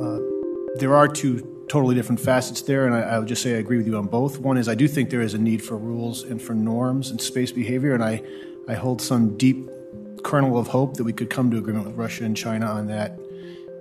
Uh, 0.00 0.18
there 0.76 0.94
are 0.94 1.08
two 1.08 1.66
totally 1.68 1.94
different 1.94 2.20
facets 2.20 2.62
there, 2.62 2.86
and 2.86 2.94
I, 2.94 3.00
I, 3.00 3.18
would 3.18 3.28
just 3.28 3.42
say 3.42 3.54
I 3.54 3.58
agree 3.58 3.76
with 3.76 3.86
you 3.86 3.96
on 3.96 4.06
both. 4.06 4.38
One 4.38 4.56
is 4.56 4.68
I 4.68 4.74
do 4.74 4.86
think 4.86 5.10
there 5.10 5.22
is 5.22 5.34
a 5.34 5.38
need 5.38 5.62
for 5.62 5.76
rules 5.76 6.22
and 6.22 6.40
for 6.40 6.54
norms 6.54 7.10
and 7.10 7.20
space 7.20 7.52
behavior, 7.52 7.94
and 7.94 8.04
I, 8.04 8.22
I 8.68 8.74
hold 8.74 9.00
some 9.00 9.36
deep 9.36 9.68
kernel 10.22 10.58
of 10.58 10.68
hope 10.68 10.96
that 10.96 11.04
we 11.04 11.12
could 11.12 11.30
come 11.30 11.50
to 11.50 11.58
agreement 11.58 11.86
with 11.86 11.96
Russia 11.96 12.24
and 12.24 12.36
China 12.36 12.66
on 12.66 12.86
that 12.88 13.18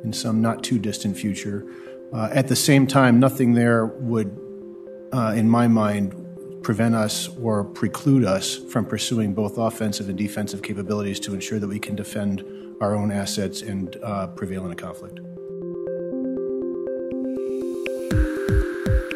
in 0.04 0.14
some 0.14 0.42
not 0.42 0.64
too 0.64 0.78
distant 0.78 1.18
future. 1.18 1.66
Uh, 2.12 2.30
at 2.32 2.48
the 2.48 2.56
same 2.56 2.86
time, 2.86 3.20
nothing 3.20 3.54
there 3.54 3.86
would, 3.86 4.38
uh, 5.14 5.34
in 5.36 5.50
my 5.50 5.68
mind, 5.68 6.14
prevent 6.62 6.96
us 6.96 7.30
or 7.38 7.64
preclude 7.64 8.24
us 8.24 8.56
from 8.56 8.86
pursuing 8.86 9.34
both 9.34 9.58
offensive 9.58 10.10
and 10.10 10.18
defensive 10.18 10.62
capabilities 10.62 11.20
to 11.20 11.34
ensure 11.34 11.60
that 11.60 11.68
we 11.68 11.80
can 11.80 11.96
defend 11.96 12.44
our 12.82 12.96
own 12.96 13.12
assets 13.12 13.62
and 13.62 13.98
uh, 14.04 14.28
prevail 14.28 14.66
in 14.66 14.72
a 14.72 14.76
conflict. 14.76 15.20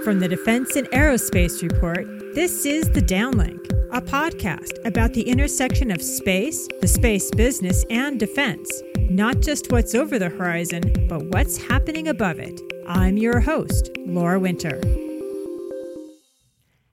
From 0.08 0.20
the 0.20 0.28
Defense 0.30 0.78
and 0.78 0.90
Aerospace 0.92 1.62
Report, 1.62 2.08
this 2.34 2.66
is 2.66 2.90
The 2.90 3.02
Downlink, 3.02 3.70
a 3.92 4.00
podcast 4.00 4.72
about 4.88 5.14
the 5.14 5.22
intersection 5.24 5.92
of 5.92 6.02
space, 6.02 6.66
the 6.80 6.88
space 6.88 7.30
business, 7.32 7.84
and 7.90 8.18
defense. 8.18 8.72
Not 9.10 9.42
just 9.42 9.70
what's 9.70 9.94
over 9.94 10.18
the 10.18 10.30
horizon, 10.30 11.08
but 11.10 11.26
what's 11.26 11.58
happening 11.58 12.08
above 12.08 12.40
it. 12.40 12.58
I'm 12.88 13.18
your 13.18 13.42
host, 13.42 13.90
Laura 13.98 14.40
Winter. 14.40 14.80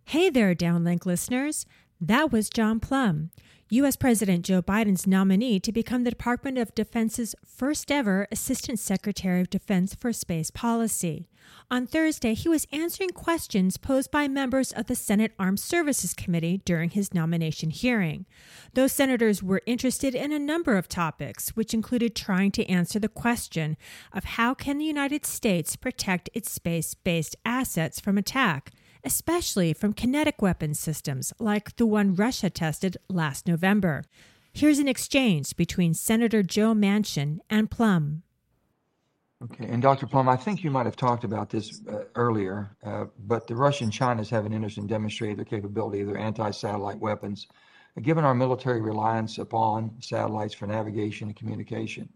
Hey 0.07 0.29
there, 0.29 0.53
Downlink 0.53 1.07
listeners. 1.07 1.67
That 2.07 2.31
was 2.31 2.51
John 2.51 2.81
Plumb, 2.81 3.31
U.S. 3.71 3.97
President 3.97 4.45
Joe 4.45 4.61
Biden's 4.61 5.07
nominee 5.07 5.59
to 5.61 5.73
become 5.73 6.05
the 6.05 6.11
Department 6.11 6.59
of 6.59 6.75
Defense's 6.75 7.35
first 7.47 7.91
ever 7.91 8.29
Assistant 8.31 8.79
Secretary 8.79 9.41
of 9.41 9.49
Defense 9.49 9.95
for 9.95 10.13
Space 10.13 10.51
Policy. 10.51 11.31
On 11.71 11.87
Thursday, 11.87 12.35
he 12.35 12.47
was 12.47 12.67
answering 12.73 13.09
questions 13.09 13.79
posed 13.79 14.11
by 14.11 14.29
members 14.29 14.71
of 14.71 14.85
the 14.85 14.95
Senate 14.95 15.33
Armed 15.39 15.61
Services 15.61 16.13
Committee 16.13 16.61
during 16.67 16.91
his 16.91 17.15
nomination 17.15 17.71
hearing. 17.71 18.27
Those 18.75 18.93
senators 18.93 19.43
were 19.43 19.63
interested 19.65 20.15
in 20.15 20.31
a 20.31 20.39
number 20.39 20.77
of 20.77 20.89
topics, 20.89 21.57
which 21.57 21.73
included 21.73 22.15
trying 22.15 22.51
to 22.51 22.67
answer 22.67 22.99
the 22.99 23.09
question 23.09 23.79
of 24.13 24.25
how 24.25 24.53
can 24.53 24.77
the 24.77 24.85
United 24.85 25.25
States 25.25 25.75
protect 25.75 26.29
its 26.35 26.53
space-based 26.53 27.37
assets 27.47 27.99
from 27.99 28.19
attack 28.19 28.73
especially 29.05 29.73
from 29.73 29.93
kinetic 29.93 30.41
weapon 30.41 30.75
systems 30.75 31.33
like 31.39 31.77
the 31.77 31.87
one 31.87 32.15
Russia 32.15 32.51
tested 32.51 32.97
last 33.09 33.47
November. 33.47 34.05
Here's 34.53 34.79
an 34.79 34.89
exchange 34.89 35.57
between 35.57 35.95
Senator 35.95 36.43
Joe 36.43 36.75
Manchin 36.75 37.41
and 37.51 37.71
Plumb. 37.71 38.23
Okay, 39.43 39.67
and 39.67 39.83
Dr. 39.83 40.07
Plumb, 40.07 40.29
I 40.29 40.37
think 40.37 40.65
you 40.65 40.71
might 40.71 40.87
have 40.87 40.97
talked 40.97 41.25
about 41.25 41.51
this 41.51 41.83
uh, 41.91 42.05
earlier, 42.15 42.75
uh, 42.85 43.07
but 43.27 43.47
the 43.47 43.55
Russian 43.55 43.91
China's 43.91 44.31
have 44.31 44.47
an 44.47 44.55
interest 44.55 44.79
in 44.79 44.87
demonstrating 44.87 45.37
their 45.37 45.45
capability 45.45 46.01
of 46.01 46.07
their 46.07 46.17
anti-satellite 46.17 46.99
weapons. 46.99 47.49
Given 48.01 48.25
our 48.25 48.35
military 48.35 48.81
reliance 48.81 49.39
upon 49.39 49.91
satellites 50.01 50.55
for 50.55 50.67
navigation 50.67 51.29
and 51.29 51.37
communication, 51.37 52.09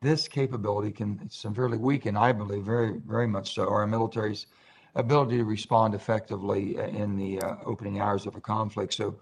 this 0.00 0.28
capability 0.28 0.92
can 0.92 1.28
severely 1.28 1.76
weaken, 1.76 2.16
I 2.16 2.32
believe, 2.32 2.62
very, 2.62 3.00
very 3.06 3.26
much 3.26 3.54
so, 3.54 3.68
our 3.68 3.86
military's 3.86 4.46
ability 4.94 5.38
to 5.38 5.44
respond 5.44 5.94
effectively 5.94 6.78
uh, 6.78 6.86
in 6.86 7.16
the 7.16 7.40
uh, 7.40 7.56
opening 7.64 8.00
hours 8.00 8.26
of 8.26 8.36
a 8.36 8.40
conflict. 8.40 8.94
So, 8.94 9.16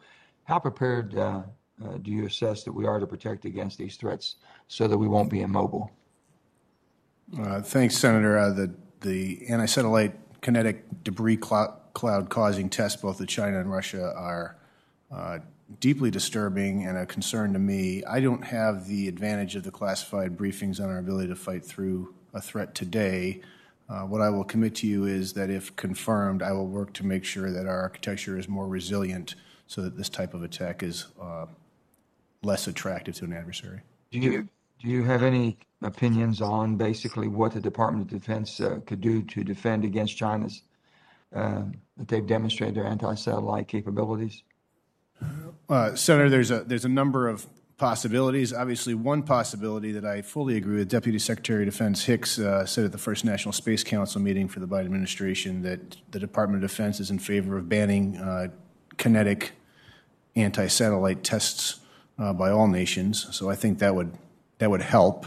how 0.45 0.59
prepared 0.59 1.17
uh, 1.17 1.43
uh, 1.85 1.99
do 2.03 2.11
you 2.11 2.27
assess 2.27 2.65
that 2.65 2.73
we 2.73 2.87
are 2.87 2.99
to 2.99 3.07
protect 3.07 3.45
against 3.45 3.77
these 3.77 3.97
threats 3.97 4.37
so 4.67 4.89
that 4.89 4.97
we 4.97 5.07
won't 5.07 5.31
be 5.31 5.43
immobile? 5.43 5.91
Uh, 7.39 7.61
thanks, 7.61 7.97
Senator. 7.97 8.39
Uh, 8.39 8.51
the 8.51 8.75
the 9.01 9.47
anti-satellite 9.49 10.15
kinetic 10.41 11.05
debris 11.05 11.39
cl- 11.43 11.81
cloud 11.93 12.31
causing 12.31 12.69
tests, 12.69 13.01
both 13.01 13.21
of 13.21 13.29
China 13.29 13.61
and 13.61 13.71
Russia, 13.71 14.13
are 14.17 14.57
deeply 15.81 16.11
disturbing 16.11 16.87
and 16.87 16.97
a 16.97 17.07
concern 17.07 17.53
to 17.53 17.59
me. 17.59 18.03
I 18.05 18.21
don't 18.21 18.43
have 18.43 18.89
the 18.89 19.07
advantage 19.07 19.55
of 19.55 19.65
the 19.65 19.71
classified 19.71 20.37
briefings 20.37 20.81
on 20.81 20.89
our 20.89 20.99
ability 20.99 21.29
to 21.29 21.37
fight 21.37 21.65
through 21.65 22.15
a 22.33 22.41
threat 22.41 22.75
today. 22.75 23.43
Uh, 23.89 24.03
what 24.03 24.21
I 24.21 24.29
will 24.29 24.45
commit 24.45 24.75
to 24.77 24.87
you 24.87 25.07
is 25.07 25.33
that 25.33 25.49
if 25.49 25.75
confirmed, 25.77 26.43
I 26.43 26.53
will 26.53 26.67
work 26.67 26.93
to 26.95 27.07
make 27.07 27.25
sure 27.25 27.51
that 27.51 27.67
our 27.67 27.81
architecture 27.81 28.39
is 28.39 28.47
more 28.49 28.69
resilient 28.69 29.35
so 29.67 29.81
that 29.83 29.97
this 29.97 30.09
type 30.09 30.35
of 30.35 30.43
attack 30.43 30.83
is 30.83 31.07
uh, 31.21 31.47
less 32.43 32.67
attractive 32.67 33.15
to 33.17 33.25
an 33.25 33.33
adversary. 33.33 33.81
Do 34.11 34.19
you, 34.19 34.49
do 34.83 34.89
you 34.89 35.05
have 35.05 35.23
any 35.23 35.59
opinions 35.83 36.43
on 36.43 36.77
basically 36.77 37.29
what 37.29 37.53
the 37.53 37.61
Department 37.61 38.11
of 38.11 38.21
Defense 38.21 38.61
uh, 38.61 38.81
could 38.85 39.01
do 39.01 39.23
to 39.23 39.43
defend 39.43 39.85
against 39.85 40.17
China's, 40.17 40.63
uh, 41.35 41.63
that 41.97 42.09
they've 42.09 42.27
demonstrated 42.27 42.75
their 42.75 42.87
anti-satellite 42.87 43.69
capabilities? 43.69 44.43
Uh, 45.69 45.95
Senator, 45.95 46.29
there's 46.29 46.51
a, 46.51 46.61
there's 46.65 46.85
a 46.85 46.91
number 46.91 47.29
of 47.29 47.47
possibilities. 47.79 48.53
Obviously, 48.53 48.93
one 48.93 49.23
possibility 49.23 49.93
that 49.93 50.05
I 50.05 50.21
fully 50.21 50.57
agree 50.57 50.79
with 50.79 50.89
Deputy 50.89 51.19
Secretary 51.19 51.63
of 51.63 51.71
Defense 51.73 52.05
Hicks 52.05 52.39
uh, 52.39 52.67
said 52.67 52.85
at 52.85 52.93
the 52.93 52.99
first 52.99 53.25
National 53.25 53.53
Space 53.53 53.85
Council 53.85 54.21
meeting 54.21 54.49
for 54.49 54.59
the 54.59 54.67
Biden 54.67 54.87
administration 54.87 55.63
that 55.63 55.97
the 56.11 56.19
Department 56.19 56.63
of 56.63 56.71
Defense 56.71 56.99
is 56.99 57.11
in 57.11 57.21
favor 57.21 57.57
of 57.57 57.69
banning 57.69 58.17
uh, 58.17 58.49
kinetic 58.97 59.53
anti 60.35 60.67
satellite 60.67 61.23
tests 61.23 61.81
uh, 62.19 62.33
by 62.33 62.51
all 62.51 62.67
nations. 62.67 63.29
So 63.35 63.49
I 63.49 63.55
think 63.55 63.79
that 63.79 63.95
would, 63.95 64.13
that 64.59 64.71
would 64.71 64.83
help. 64.83 65.27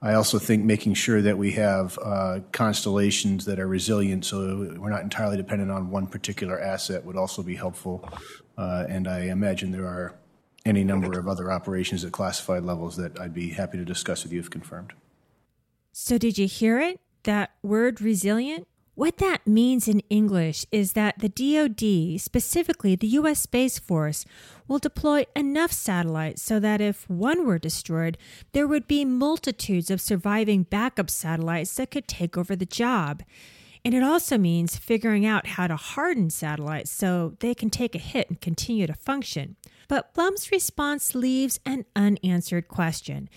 I 0.00 0.14
also 0.14 0.38
think 0.38 0.64
making 0.64 0.94
sure 0.94 1.20
that 1.20 1.36
we 1.36 1.52
have 1.52 1.98
uh, 2.02 2.40
constellations 2.52 3.44
that 3.44 3.58
are 3.58 3.66
resilient 3.66 4.24
so 4.24 4.74
we're 4.78 4.88
not 4.88 5.02
entirely 5.02 5.36
dependent 5.36 5.70
on 5.70 5.90
one 5.90 6.06
particular 6.06 6.58
asset 6.58 7.04
would 7.04 7.16
also 7.16 7.42
be 7.42 7.54
helpful. 7.54 8.08
Uh, 8.56 8.86
and 8.88 9.06
I 9.06 9.24
imagine 9.24 9.72
there 9.72 9.86
are 9.86 10.14
any 10.64 10.84
number 10.84 11.18
of 11.18 11.26
other 11.26 11.50
operations 11.50 12.04
at 12.04 12.12
classified 12.12 12.62
levels 12.62 12.96
that 12.96 13.18
I'd 13.18 13.34
be 13.34 13.50
happy 13.50 13.78
to 13.78 13.84
discuss 13.84 14.22
with 14.24 14.32
you 14.32 14.40
if 14.40 14.50
confirmed. 14.50 14.92
So, 15.92 16.18
did 16.18 16.38
you 16.38 16.46
hear 16.46 16.78
it? 16.80 17.00
That 17.24 17.50
word 17.62 18.00
resilient? 18.00 18.66
What 18.94 19.16
that 19.16 19.46
means 19.46 19.88
in 19.88 20.00
English 20.10 20.66
is 20.70 20.92
that 20.92 21.20
the 21.20 21.28
DoD, 21.30 22.20
specifically 22.20 22.96
the 22.96 23.06
U.S. 23.06 23.40
Space 23.40 23.78
Force, 23.78 24.26
will 24.68 24.78
deploy 24.78 25.24
enough 25.34 25.72
satellites 25.72 26.42
so 26.42 26.60
that 26.60 26.82
if 26.82 27.08
one 27.08 27.46
were 27.46 27.58
destroyed, 27.58 28.18
there 28.52 28.66
would 28.66 28.86
be 28.86 29.06
multitudes 29.06 29.90
of 29.90 30.02
surviving 30.02 30.64
backup 30.64 31.08
satellites 31.08 31.74
that 31.76 31.90
could 31.90 32.08
take 32.08 32.36
over 32.36 32.54
the 32.54 32.66
job. 32.66 33.22
And 33.84 33.94
it 33.94 34.02
also 34.02 34.36
means 34.36 34.76
figuring 34.76 35.24
out 35.24 35.46
how 35.46 35.66
to 35.66 35.76
harden 35.76 36.30
satellites 36.30 36.90
so 36.90 37.36
they 37.40 37.54
can 37.54 37.70
take 37.70 37.94
a 37.94 37.98
hit 37.98 38.28
and 38.28 38.40
continue 38.40 38.86
to 38.86 38.94
function. 38.94 39.56
But 39.88 40.12
Plumb's 40.14 40.52
response 40.52 41.14
leaves 41.14 41.60
an 41.64 41.84
unanswered 41.96 42.68
question. 42.68 43.28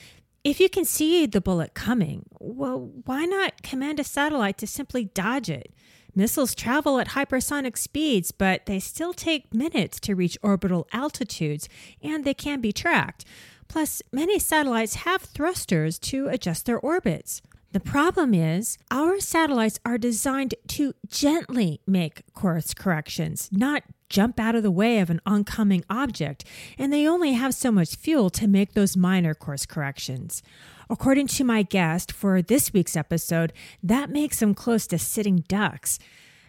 If 0.44 0.60
you 0.60 0.68
can 0.68 0.84
see 0.84 1.26
the 1.26 1.40
bullet 1.40 1.74
coming, 1.74 2.26
well, 2.40 2.92
why 3.06 3.24
not 3.26 3.64
command 3.64 4.00
a 4.00 4.04
satellite 4.04 4.58
to 4.58 4.68
simply 4.68 5.06
dodge 5.06 5.50
it? 5.50 5.74
Missiles 6.16 6.54
travel 6.54 7.00
at 7.00 7.10
hypersonic 7.10 7.78
speeds, 7.78 8.32
but 8.32 8.66
they 8.66 8.80
still 8.80 9.14
take 9.14 9.54
minutes 9.54 10.00
to 10.02 10.16
reach 10.16 10.38
orbital 10.44 10.88
altitudes, 10.92 11.68
and 12.04 12.24
they 12.24 12.34
can 12.34 12.62
be 12.62 12.72
tracked. 12.72 13.26
Plus, 13.68 14.02
many 14.12 14.38
satellites 14.38 14.96
have 14.96 15.22
thrusters 15.22 15.98
to 15.98 16.28
adjust 16.28 16.66
their 16.66 16.80
orbits. 16.80 17.42
The 17.74 17.80
problem 17.80 18.36
is, 18.36 18.78
our 18.92 19.20
satellites 19.20 19.80
are 19.84 19.98
designed 19.98 20.54
to 20.68 20.94
gently 21.08 21.82
make 21.88 22.22
course 22.36 22.72
corrections, 22.72 23.50
not 23.52 23.82
jump 24.10 24.40
out 24.40 24.54
of 24.54 24.62
the 24.62 24.70
way 24.70 25.00
of 25.00 25.10
an 25.10 25.20
oncoming 25.26 25.84
object, 25.90 26.46
and 26.78 26.94
they 26.94 27.08
only 27.08 27.34
have 27.34 27.56
so 27.56 27.72
much 27.72 27.96
fuel 27.96 28.30
to 28.30 28.48
make 28.48 28.74
those 28.74 28.96
minor 28.96 29.34
course 29.34 29.66
corrections. 29.66 30.44
According 30.88 31.26
to 31.30 31.44
my 31.44 31.64
guest 31.64 32.12
for 32.12 32.44
this 32.44 32.72
week's 32.74 32.96
episode, 32.96 33.52
that 33.82 34.12
makes 34.12 34.40
them 34.40 34.54
close 34.54 34.86
to 34.86 35.00
sitting 35.00 35.44
ducks. 35.48 35.98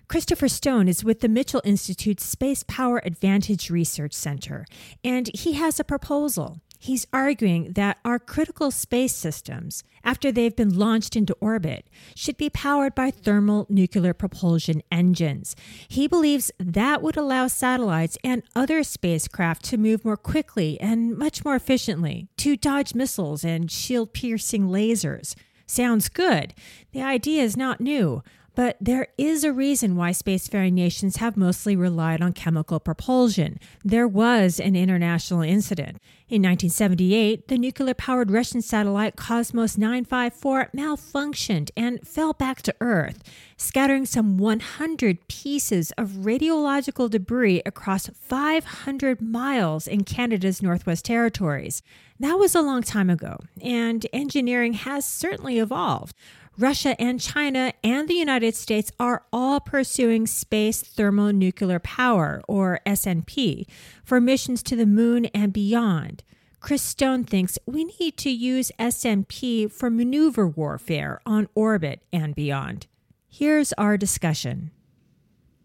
Christopher 0.09 0.49
Stone 0.49 0.89
is 0.89 1.03
with 1.03 1.21
the 1.21 1.29
Mitchell 1.31 1.63
Institute's 1.65 2.35
Spacepower 2.35 3.01
Advantage 3.03 3.71
Research 3.71 4.13
Center, 4.13 4.67
and 5.03 5.31
he 5.33 5.55
has 5.55 5.81
a 5.81 5.85
proposal. 5.85 6.61
He's 6.85 7.07
arguing 7.15 7.73
that 7.73 7.97
our 8.05 8.19
critical 8.19 8.71
space 8.71 9.15
systems, 9.15 9.85
after 10.05 10.31
they've 10.31 10.55
been 10.55 10.79
launched 10.79 11.17
into 11.17 11.35
orbit, 11.41 11.89
should 12.15 12.37
be 12.37 12.51
powered 12.51 12.95
by 12.95 13.11
thermal 13.11 13.65
nuclear 13.71 14.13
propulsion 14.13 14.83
engines. 14.93 15.57
He 15.89 16.07
believes 16.07 16.51
that 16.59 17.01
would 17.01 17.17
allow 17.17 17.47
satellites 17.47 18.19
and 18.23 18.43
other 18.55 18.83
spacecraft 18.83 19.65
to 19.65 19.79
move 19.79 20.05
more 20.05 20.19
quickly 20.19 20.79
and 20.79 21.17
much 21.17 21.43
more 21.43 21.57
efficiently, 21.57 22.29
to 22.37 22.55
dodge 22.55 22.95
missiles 22.95 23.47
and 23.47 23.71
shield 23.71 24.13
piercing 24.13 24.69
lasers. 24.69 25.35
Sounds 25.67 26.11
good. 26.11 26.53
The 26.93 27.01
idea 27.01 27.43
is 27.45 27.57
not 27.57 27.81
new. 27.81 28.23
But 28.55 28.77
there 28.81 29.09
is 29.19 29.43
a 29.43 29.53
reason 29.53 29.97
why 29.97 30.11
spacefaring 30.11 30.75
nations 30.75 31.17
have 31.17 31.37
mostly 31.37 31.75
relied 31.75 32.23
on 32.23 32.33
chemical 32.33 32.79
propulsion. 32.79 33.59
There 33.85 34.07
was 34.07 34.61
an 34.61 34.77
international 34.77 35.43
incident. 35.43 36.01
In 36.29 36.43
1978, 36.43 37.49
the 37.49 37.59
nuclear 37.59 37.95
powered 37.95 38.31
Russian 38.31 38.63
satellite 38.63 39.17
Cosmos 39.17 39.77
954 39.77 40.71
malfunctioned 40.75 41.71
and 41.77 42.07
fell 42.07 42.33
back 42.33 42.63
to 42.63 42.75
Earth, 42.81 43.23
scattering 43.57 44.07
some 44.07 44.39
100 44.39 45.29
pieces 45.29 45.93
of 45.99 46.11
radiological 46.11 47.11
debris 47.11 47.63
across 47.67 48.09
500 48.09 49.21
miles 49.21 49.87
in 49.87 50.05
Canada's 50.05 50.63
Northwest 50.63 51.05
Territories. 51.05 51.83
That 52.21 52.39
was 52.39 52.55
a 52.55 52.63
long 52.63 52.83
time 52.83 53.11
ago, 53.11 53.41
and 53.61 54.07
engineering 54.13 54.75
has 54.75 55.05
certainly 55.05 55.59
evolved. 55.59 56.17
Russia 56.57 57.01
and 57.01 57.21
China 57.21 57.73
and 57.83 58.09
the 58.09 58.15
United 58.15 58.55
States 58.55 58.93
are 59.01 59.25
all 59.33 59.59
pursuing 59.59 60.27
space 60.27 60.83
thermonuclear 60.83 61.81
power, 61.81 62.43
or 62.47 62.81
SNP, 62.87 63.67
for 64.05 64.21
missions 64.21 64.63
to 64.63 64.77
the 64.77 64.87
moon 64.87 65.27
and 65.27 65.53
beyond. 65.53 66.23
Chris 66.61 66.83
Stone 66.83 67.25
thinks 67.25 67.59
we 67.67 67.85
need 68.01 68.17
to 68.17 68.31
use 68.31 68.71
SNP 68.79 69.71
for 69.71 69.91
maneuver 69.91 70.47
warfare 70.47 71.21
on 71.27 71.49
orbit 71.55 72.03
and 72.13 72.35
beyond. 72.35 72.87
Here's 73.29 73.73
our 73.75 73.97
discussion. 73.97 74.71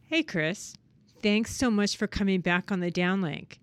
Hey, 0.08 0.24
Chris. 0.24 0.74
Thanks 1.22 1.56
so 1.56 1.70
much 1.70 1.98
for 1.98 2.08
coming 2.08 2.42
back 2.42 2.72
on 2.72 2.80
the 2.80 2.92
downlink. 2.92 3.60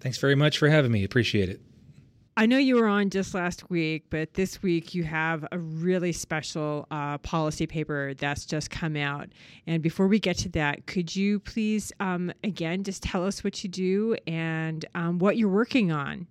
Thanks 0.00 0.18
very 0.18 0.34
much 0.34 0.58
for 0.58 0.68
having 0.68 0.92
me. 0.92 1.02
Appreciate 1.02 1.48
it. 1.48 1.60
I 2.34 2.46
know 2.46 2.56
you 2.56 2.76
were 2.76 2.86
on 2.86 3.10
just 3.10 3.34
last 3.34 3.68
week, 3.68 4.04
but 4.08 4.32
this 4.32 4.62
week 4.62 4.94
you 4.94 5.04
have 5.04 5.46
a 5.52 5.58
really 5.58 6.12
special 6.12 6.86
uh, 6.90 7.18
policy 7.18 7.66
paper 7.66 8.14
that's 8.14 8.46
just 8.46 8.70
come 8.70 8.96
out. 8.96 9.28
And 9.66 9.82
before 9.82 10.08
we 10.08 10.18
get 10.18 10.38
to 10.38 10.48
that, 10.50 10.86
could 10.86 11.14
you 11.14 11.40
please, 11.40 11.92
um, 12.00 12.32
again, 12.42 12.84
just 12.84 13.02
tell 13.02 13.26
us 13.26 13.44
what 13.44 13.62
you 13.62 13.68
do 13.68 14.16
and 14.26 14.82
um, 14.94 15.18
what 15.18 15.36
you're 15.36 15.50
working 15.50 15.92
on? 15.92 16.26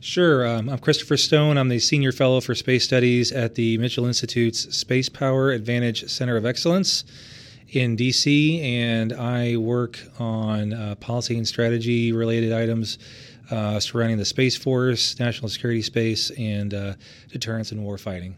Sure. 0.00 0.46
Um, 0.46 0.70
I'm 0.70 0.78
Christopher 0.78 1.18
Stone. 1.18 1.58
I'm 1.58 1.68
the 1.68 1.80
Senior 1.80 2.12
Fellow 2.12 2.40
for 2.40 2.54
Space 2.54 2.84
Studies 2.84 3.30
at 3.30 3.56
the 3.56 3.76
Mitchell 3.76 4.06
Institute's 4.06 4.74
Space 4.74 5.10
Power 5.10 5.50
Advantage 5.50 6.08
Center 6.08 6.38
of 6.38 6.46
Excellence 6.46 7.04
in 7.68 7.96
DC, 7.96 8.62
and 8.62 9.12
I 9.12 9.56
work 9.56 10.00
on 10.18 10.72
uh, 10.72 10.94
policy 10.96 11.36
and 11.36 11.46
strategy 11.46 12.12
related 12.12 12.52
items 12.54 12.98
uh, 13.50 13.80
surrounding 13.80 14.18
the 14.18 14.24
Space 14.24 14.56
Force, 14.56 15.18
national 15.18 15.48
security 15.48 15.82
space, 15.82 16.30
and 16.30 16.74
uh, 16.74 16.94
deterrence 17.28 17.72
and 17.72 17.80
warfighting. 17.80 18.34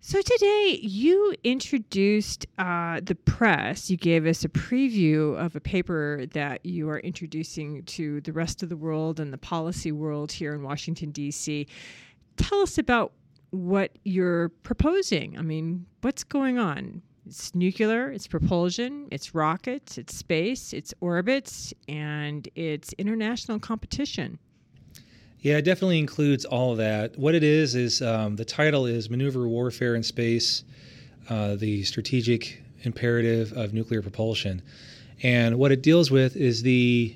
So 0.00 0.22
today 0.22 0.78
you 0.80 1.34
introduced 1.44 2.46
uh, 2.56 3.00
the 3.04 3.14
press. 3.14 3.90
You 3.90 3.98
gave 3.98 4.24
us 4.26 4.42
a 4.42 4.48
preview 4.48 5.36
of 5.38 5.54
a 5.54 5.60
paper 5.60 6.24
that 6.32 6.64
you 6.64 6.88
are 6.88 6.98
introducing 7.00 7.82
to 7.82 8.22
the 8.22 8.32
rest 8.32 8.62
of 8.62 8.70
the 8.70 8.76
world 8.78 9.20
and 9.20 9.34
the 9.34 9.36
policy 9.36 9.92
world 9.92 10.32
here 10.32 10.54
in 10.54 10.62
Washington 10.62 11.10
D.C. 11.10 11.66
Tell 12.38 12.62
us 12.62 12.78
about 12.78 13.12
what 13.50 13.98
you're 14.04 14.48
proposing. 14.48 15.36
I 15.36 15.42
mean, 15.42 15.84
what's 16.00 16.24
going 16.24 16.56
on? 16.56 17.02
It's 17.28 17.54
nuclear, 17.54 18.10
it's 18.10 18.26
propulsion, 18.26 19.06
it's 19.10 19.34
rockets, 19.34 19.98
it's 19.98 20.16
space, 20.16 20.72
it's 20.72 20.94
orbits, 21.02 21.74
and 21.86 22.48
it's 22.54 22.94
international 22.94 23.58
competition. 23.58 24.38
Yeah, 25.40 25.58
it 25.58 25.62
definitely 25.62 25.98
includes 25.98 26.46
all 26.46 26.72
of 26.72 26.78
that. 26.78 27.18
What 27.18 27.34
it 27.34 27.42
is 27.42 27.74
is 27.74 28.00
um, 28.00 28.36
the 28.36 28.46
title 28.46 28.86
is 28.86 29.10
Maneuver 29.10 29.46
Warfare 29.46 29.94
in 29.94 30.02
Space, 30.02 30.64
uh, 31.28 31.56
the 31.56 31.82
strategic 31.82 32.62
imperative 32.84 33.52
of 33.52 33.74
nuclear 33.74 34.00
propulsion, 34.00 34.62
and 35.22 35.58
what 35.58 35.70
it 35.70 35.82
deals 35.82 36.10
with 36.10 36.34
is 36.34 36.62
the 36.62 37.14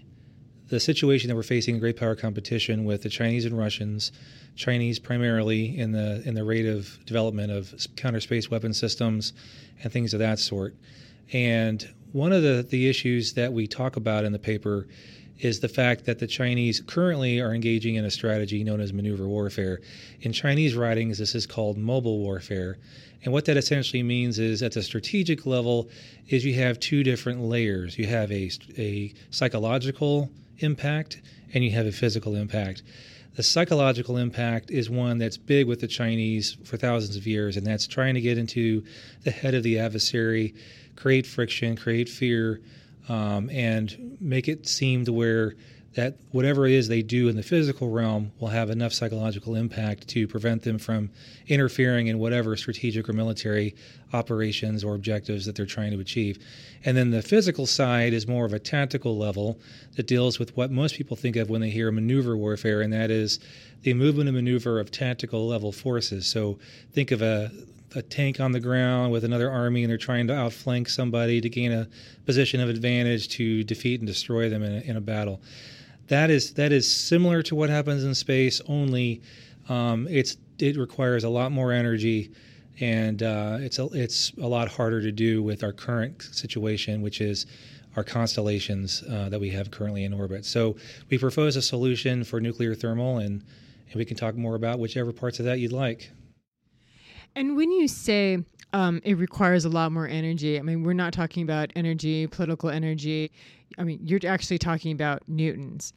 the 0.73 0.81
situation 0.81 1.29
that 1.29 1.37
we're 1.37 1.43
facing 1.43 1.75
in 1.75 1.81
great 1.81 1.99
power 1.99 2.17
competition 2.17 2.87
with 2.87 3.03
the 3.03 3.11
Chinese 3.11 3.45
and 3.45 3.59
Russians, 3.59 4.11
Chinese 4.57 4.99
primarily 4.99 5.79
in 5.79 5.93
the 5.93 6.23
in 6.27 6.35
the 6.35 6.43
rate 6.45 6.65
of 6.65 6.99
development 7.05 7.53
of 7.53 7.75
counter 7.95 8.21
space 8.21 8.51
weapon 8.51 8.73
systems 8.73 9.35
and 9.83 9.93
things 9.93 10.15
of 10.15 10.21
that 10.21 10.39
sort. 10.39 10.75
And 11.31 11.87
one 12.13 12.33
of 12.33 12.43
the, 12.43 12.67
the 12.67 12.89
issues 12.89 13.35
that 13.35 13.53
we 13.53 13.67
talk 13.67 13.97
about 13.97 14.25
in 14.25 14.33
the 14.33 14.39
paper 14.39 14.89
is 15.41 15.61
the 15.61 15.69
fact 15.69 16.07
that 16.07 16.21
the 16.21 16.27
Chinese 16.27 16.81
currently 16.81 17.39
are 17.39 17.55
engaging 17.55 17.97
in 17.97 18.07
a 18.07 18.11
strategy 18.11 18.65
known 18.65 18.81
as 18.81 18.95
maneuver 18.95 19.29
warfare. 19.29 19.79
In 20.23 20.33
Chinese 20.33 20.75
writings, 20.75 21.19
this 21.19 21.35
is 21.35 21.47
called 21.47 21.77
mobile 21.77 22.19
warfare. 22.19 22.79
And 23.25 23.33
what 23.35 23.45
that 23.45 23.59
essentially 23.59 24.03
means 24.03 24.39
is 24.39 24.63
at 24.63 24.73
the 24.73 24.83
strategic 24.83 25.45
level 25.45 25.91
is 26.29 26.47
you 26.47 26.55
have 26.55 26.81
two 26.81 27.03
different 27.03 27.43
layers. 27.43 27.99
You 27.99 28.07
have 28.07 28.33
a, 28.33 28.51
a 28.79 29.13
psychological 29.31 30.31
impact 30.63 31.21
and 31.55 31.65
you 31.65 31.71
have 31.73 31.87
a 31.87 31.93
physical 31.93 32.35
impact. 32.35 32.83
The 33.35 33.43
psychological 33.43 34.19
impact 34.19 34.71
is 34.71 34.91
one 34.91 35.19
that's 35.19 35.39
big 35.39 35.67
with 35.67 35.81
the 35.81 35.87
Chinese 35.87 36.59
for 36.65 36.77
thousands 36.77 37.17
of 37.17 37.27
years, 37.27 37.57
and 37.57 37.67
that's 37.67 37.87
trying 37.87 38.15
to 38.15 38.21
get 38.21 38.37
into 38.37 38.85
the 39.25 39.31
head 39.31 39.55
of 39.55 39.63
the 39.63 39.79
adversary, 39.79 40.55
create 40.97 41.27
friction, 41.27 41.77
create 41.77 42.11
fear, 42.11 42.61
um, 43.09 43.49
and 43.51 44.19
make 44.21 44.49
it 44.49 44.69
seem 44.69 45.07
to 45.07 45.13
where 45.13 45.55
that 45.95 46.17
whatever 46.31 46.67
it 46.67 46.73
is 46.73 46.89
they 46.89 47.03
do 47.03 47.29
in 47.29 47.37
the 47.37 47.43
physical 47.43 47.91
realm 47.91 48.33
will 48.41 48.49
have 48.49 48.71
enough 48.71 48.93
psychological 48.93 49.55
impact 49.55 50.09
to 50.09 50.27
prevent 50.27 50.63
them 50.63 50.79
from 50.79 51.11
interfering 51.49 52.07
in 52.07 52.19
whatever 52.19 52.57
strategic 52.57 53.09
or 53.09 53.13
military 53.13 53.75
operations 54.13 54.85
or 54.85 54.95
objectives 54.95 55.45
that 55.45 55.55
they're 55.55 55.67
trying 55.67 55.91
to 55.91 56.01
achieve. 56.01 56.39
And 56.85 56.97
then 56.97 57.11
the 57.11 57.23
physical 57.23 57.67
side 57.67 58.15
is 58.15 58.27
more 58.27 58.47
of 58.47 58.55
a 58.55 58.59
tactical 58.59 59.19
level 59.19 59.59
that 59.97 60.07
deals 60.07 60.39
with 60.39 60.57
what 60.57 60.71
most 60.71 60.95
people 60.95 61.17
think 61.17 61.37
of 61.37 61.51
when 61.51 61.61
they 61.61 61.71
hear 61.71 61.91
maneuver 61.93 62.37
warfare, 62.37 62.81
and 62.81 62.93
that 62.93 63.11
is 63.11 63.39
the 63.83 63.93
movement 63.93 64.29
and 64.29 64.37
maneuver 64.37 64.81
of 64.81 64.91
tactical 64.91 65.47
level 65.47 65.73
forces. 65.73 66.27
So 66.27 66.59
think 66.93 67.11
of 67.11 67.21
a 67.21 67.51
a 67.95 68.01
tank 68.01 68.41
on 68.41 68.53
the 68.53 68.61
ground 68.61 69.13
with 69.13 69.23
another 69.23 69.51
army 69.51 69.83
and 69.83 69.91
they're 69.91 69.99
trying 69.99 70.27
to 70.27 70.35
outflank 70.35 70.89
somebody 70.89 71.43
to 71.43 71.49
gain 71.51 71.73
a 71.73 71.87
position 72.25 72.61
of 72.61 72.71
advantage 72.71 73.29
to 73.29 73.63
defeat 73.65 74.01
and 74.01 74.07
destroy 74.07 74.49
them 74.49 74.63
in 74.63 74.73
a, 74.73 74.81
in 74.81 74.97
a 74.97 75.01
battle 75.01 75.43
that 76.13 76.29
is 76.31 76.53
that 76.55 76.73
is 76.73 76.95
similar 76.95 77.43
to 77.43 77.55
what 77.55 77.71
happens 77.71 78.05
in 78.05 78.15
space. 78.15 78.61
Only 78.69 79.23
um, 79.71 80.07
it's 80.11 80.37
it 80.59 80.77
requires 80.77 81.25
a 81.25 81.29
lot 81.31 81.53
more 81.53 81.73
energy, 81.73 82.31
and 82.81 83.23
uh, 83.23 83.57
it's 83.61 83.79
a, 83.79 83.87
it's 83.93 84.31
a 84.41 84.47
lot 84.47 84.69
harder 84.69 85.01
to 85.01 85.11
do 85.11 85.43
with 85.43 85.65
our 85.65 85.73
current 85.73 86.21
situation, 86.21 87.01
which 87.01 87.23
is 87.23 87.47
our 87.97 88.05
constellations 88.05 89.03
uh, 89.11 89.31
that 89.31 89.41
we 89.41 89.49
have 89.51 89.71
currently 89.71 90.05
in 90.05 90.13
orbit. 90.13 90.45
So 90.45 90.77
we 91.09 91.17
propose 91.17 91.57
a 91.57 91.63
solution 91.63 92.25
for 92.25 92.41
nuclear 92.41 92.75
thermal, 92.75 93.17
and 93.17 93.43
and 93.89 93.95
we 93.95 94.05
can 94.05 94.17
talk 94.17 94.37
more 94.37 94.55
about 94.55 94.79
whichever 94.79 95.13
parts 95.13 95.39
of 95.39 95.47
that 95.47 95.61
you'd 95.61 95.73
like. 95.73 96.11
And 97.35 97.57
when 97.57 97.71
you 97.71 97.89
say 97.89 98.45
um, 98.75 99.01
it 99.03 99.17
requires 99.17 99.65
a 99.65 99.71
lot 99.71 99.93
more 99.93 100.07
energy, 100.07 100.59
I 100.59 100.63
mean, 100.63 100.83
we're 100.83 100.93
not 100.93 101.15
talking 101.15 101.43
about 101.43 101.73
energy, 101.75 102.27
political 102.27 102.69
energy. 102.69 103.33
I 103.79 103.85
mean, 103.85 104.01
you're 104.03 104.21
actually 104.27 104.59
talking 104.59 104.93
about 104.93 105.23
newtons. 105.27 105.95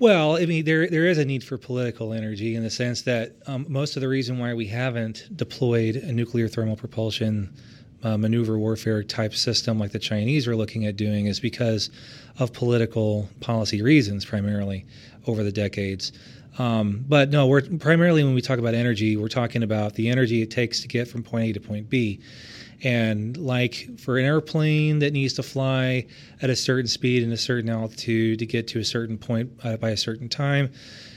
Well, 0.00 0.38
I 0.38 0.46
mean, 0.46 0.64
there 0.64 0.88
there 0.88 1.04
is 1.04 1.18
a 1.18 1.26
need 1.26 1.44
for 1.44 1.58
political 1.58 2.14
energy 2.14 2.54
in 2.54 2.62
the 2.62 2.70
sense 2.70 3.02
that 3.02 3.36
um, 3.46 3.66
most 3.68 3.96
of 3.96 4.00
the 4.00 4.08
reason 4.08 4.38
why 4.38 4.54
we 4.54 4.66
haven't 4.66 5.28
deployed 5.36 5.94
a 5.96 6.10
nuclear 6.10 6.48
thermal 6.48 6.74
propulsion 6.74 7.54
uh, 8.02 8.16
maneuver 8.16 8.58
warfare 8.58 9.02
type 9.02 9.34
system 9.34 9.78
like 9.78 9.92
the 9.92 9.98
Chinese 9.98 10.48
are 10.48 10.56
looking 10.56 10.86
at 10.86 10.96
doing 10.96 11.26
is 11.26 11.38
because 11.38 11.90
of 12.38 12.50
political 12.54 13.28
policy 13.40 13.82
reasons, 13.82 14.24
primarily 14.24 14.86
over 15.26 15.44
the 15.44 15.52
decades. 15.52 16.12
Um, 16.58 17.04
but 17.06 17.28
no, 17.28 17.46
we're 17.46 17.60
primarily 17.60 18.24
when 18.24 18.34
we 18.34 18.40
talk 18.40 18.58
about 18.58 18.72
energy, 18.72 19.18
we're 19.18 19.28
talking 19.28 19.62
about 19.62 19.96
the 19.96 20.08
energy 20.08 20.40
it 20.40 20.50
takes 20.50 20.80
to 20.80 20.88
get 20.88 21.08
from 21.08 21.22
point 21.22 21.50
A 21.50 21.52
to 21.52 21.60
point 21.60 21.90
B. 21.90 22.20
And 22.82 23.36
like 23.36 23.98
for 23.98 24.18
an 24.18 24.24
airplane 24.24 25.00
that 25.00 25.12
needs 25.12 25.34
to 25.34 25.42
fly 25.42 26.06
at 26.40 26.48
a 26.48 26.56
certain 26.56 26.88
speed 26.88 27.22
and 27.22 27.32
a 27.32 27.36
certain 27.36 27.68
altitude 27.68 28.38
to 28.38 28.46
get 28.46 28.68
to 28.68 28.78
a 28.78 28.84
certain 28.84 29.18
point 29.18 29.50
uh, 29.62 29.76
by 29.76 29.90
a 29.90 29.96
certain 29.96 30.28
time, 30.28 30.72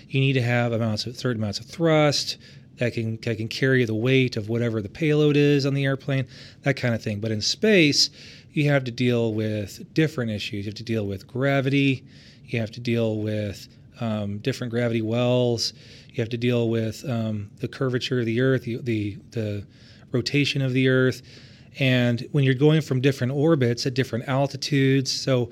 you 0.10 0.20
need 0.20 0.34
to 0.34 0.42
have 0.42 0.74
amounts 0.74 1.06
of 1.06 1.18
certain 1.18 1.42
amounts 1.42 1.60
of 1.60 1.66
thrust 1.66 2.38
that 2.78 2.94
can 2.94 3.18
that 3.24 3.38
can 3.38 3.48
carry 3.48 3.86
the 3.86 3.94
weight 3.94 4.36
of 4.36 4.50
whatever 4.50 4.82
the 4.82 4.90
payload 4.90 5.38
is 5.38 5.66
on 5.66 5.74
the 5.74 5.86
airplane, 5.86 6.28
that 6.64 6.76
kind 6.76 6.94
of 6.94 7.02
thing. 7.02 7.20
But 7.20 7.32
in 7.32 7.42
space, 7.42 8.10
you 8.52 8.70
have 8.70 8.84
to 8.84 8.92
deal 8.92 9.34
with 9.34 9.94
different 9.94 10.32
issues. 10.32 10.66
You 10.66 10.72
have 10.72 10.76
to 10.76 10.84
deal 10.84 11.06
with 11.06 11.28
gravity. 11.28 12.04
You 12.46 12.60
have 12.60 12.72
to 12.72 12.80
deal 12.80 13.18
with 13.18 13.68
um, 14.00 14.40
different 14.40 14.72
gravity 14.72 15.02
wells. 15.02 15.74
You 16.10 16.22
have 16.22 16.30
to 16.30 16.38
deal 16.38 16.70
with 16.70 17.08
um, 17.10 17.50
the 17.60 17.68
curvature 17.68 18.20
of 18.20 18.26
the 18.26 18.42
Earth, 18.42 18.64
the, 18.64 18.78
the, 18.78 19.18
the 19.32 19.66
rotation 20.12 20.62
of 20.62 20.74
the 20.74 20.88
Earth. 20.88 21.22
And 21.80 22.28
when 22.32 22.44
you're 22.44 22.54
going 22.54 22.82
from 22.82 23.02
different 23.02 23.34
orbits 23.34 23.86
at 23.86 23.94
different 23.94 24.28
altitudes, 24.28 25.12
so 25.12 25.50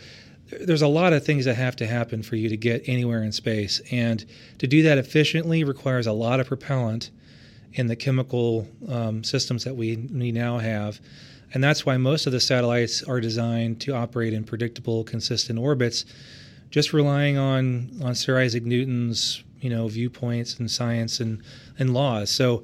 there's 0.61 0.81
a 0.81 0.87
lot 0.87 1.13
of 1.13 1.25
things 1.25 1.45
that 1.45 1.55
have 1.55 1.75
to 1.77 1.87
happen 1.87 2.21
for 2.23 2.35
you 2.35 2.49
to 2.49 2.57
get 2.57 2.83
anywhere 2.85 3.23
in 3.23 3.31
space. 3.31 3.81
And 3.91 4.25
to 4.59 4.67
do 4.67 4.83
that 4.83 4.97
efficiently 4.97 5.63
requires 5.63 6.07
a 6.07 6.11
lot 6.11 6.39
of 6.39 6.47
propellant 6.47 7.09
in 7.73 7.87
the 7.87 7.95
chemical 7.95 8.67
um, 8.89 9.23
systems 9.23 9.63
that 9.63 9.75
we, 9.75 9.95
we 10.13 10.31
now 10.31 10.57
have. 10.57 10.99
And 11.53 11.63
that's 11.63 11.85
why 11.85 11.97
most 11.97 12.27
of 12.27 12.33
the 12.33 12.39
satellites 12.39 13.03
are 13.03 13.19
designed 13.19 13.81
to 13.81 13.93
operate 13.93 14.33
in 14.33 14.43
predictable, 14.43 15.03
consistent 15.03 15.57
orbits, 15.57 16.05
just 16.69 16.93
relying 16.93 17.37
on, 17.37 17.89
on 18.03 18.15
Sir 18.15 18.39
Isaac 18.39 18.63
Newton's 18.63 19.43
you 19.61 19.69
know 19.69 19.87
viewpoints 19.87 20.59
and 20.59 20.69
science 20.69 21.19
and, 21.19 21.41
and 21.79 21.93
laws. 21.93 22.29
So 22.29 22.63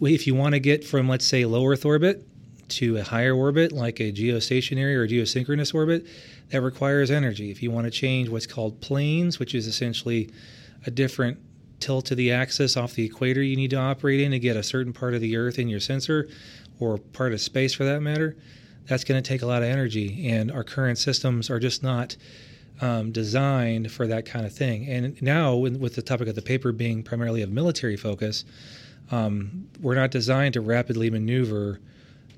if 0.00 0.26
you 0.26 0.34
want 0.34 0.54
to 0.54 0.60
get 0.60 0.84
from, 0.84 1.08
let's 1.08 1.26
say, 1.26 1.44
low 1.44 1.66
Earth 1.66 1.84
orbit 1.84 2.26
to 2.70 2.96
a 2.96 3.02
higher 3.02 3.34
orbit, 3.34 3.72
like 3.72 4.00
a 4.00 4.12
geostationary 4.12 4.94
or 4.94 5.06
geosynchronous 5.06 5.74
orbit, 5.74 6.06
that 6.50 6.60
requires 6.62 7.10
energy. 7.10 7.50
If 7.50 7.62
you 7.62 7.70
want 7.70 7.84
to 7.84 7.90
change 7.90 8.28
what's 8.28 8.46
called 8.46 8.80
planes, 8.80 9.38
which 9.38 9.54
is 9.54 9.66
essentially 9.66 10.30
a 10.86 10.90
different 10.90 11.38
tilt 11.78 12.06
to 12.06 12.14
the 12.14 12.32
axis 12.32 12.76
off 12.76 12.94
the 12.94 13.04
equator 13.04 13.42
you 13.42 13.56
need 13.56 13.70
to 13.70 13.76
operate 13.76 14.20
in 14.20 14.30
to 14.32 14.38
get 14.38 14.56
a 14.56 14.62
certain 14.62 14.92
part 14.92 15.14
of 15.14 15.20
the 15.20 15.36
Earth 15.36 15.58
in 15.58 15.68
your 15.68 15.80
sensor, 15.80 16.28
or 16.78 16.98
part 16.98 17.32
of 17.32 17.40
space 17.40 17.74
for 17.74 17.84
that 17.84 18.00
matter, 18.00 18.36
that's 18.86 19.04
going 19.04 19.22
to 19.22 19.26
take 19.26 19.42
a 19.42 19.46
lot 19.46 19.62
of 19.62 19.68
energy. 19.68 20.28
And 20.28 20.50
our 20.50 20.64
current 20.64 20.98
systems 20.98 21.50
are 21.50 21.58
just 21.58 21.82
not 21.82 22.16
um, 22.80 23.12
designed 23.12 23.92
for 23.92 24.06
that 24.06 24.24
kind 24.24 24.46
of 24.46 24.52
thing. 24.52 24.88
And 24.88 25.20
now, 25.22 25.54
with 25.54 25.94
the 25.94 26.02
topic 26.02 26.28
of 26.28 26.34
the 26.34 26.42
paper 26.42 26.72
being 26.72 27.02
primarily 27.02 27.42
of 27.42 27.50
military 27.50 27.96
focus, 27.96 28.44
um, 29.10 29.68
we're 29.80 29.94
not 29.94 30.10
designed 30.10 30.54
to 30.54 30.60
rapidly 30.60 31.10
maneuver 31.10 31.80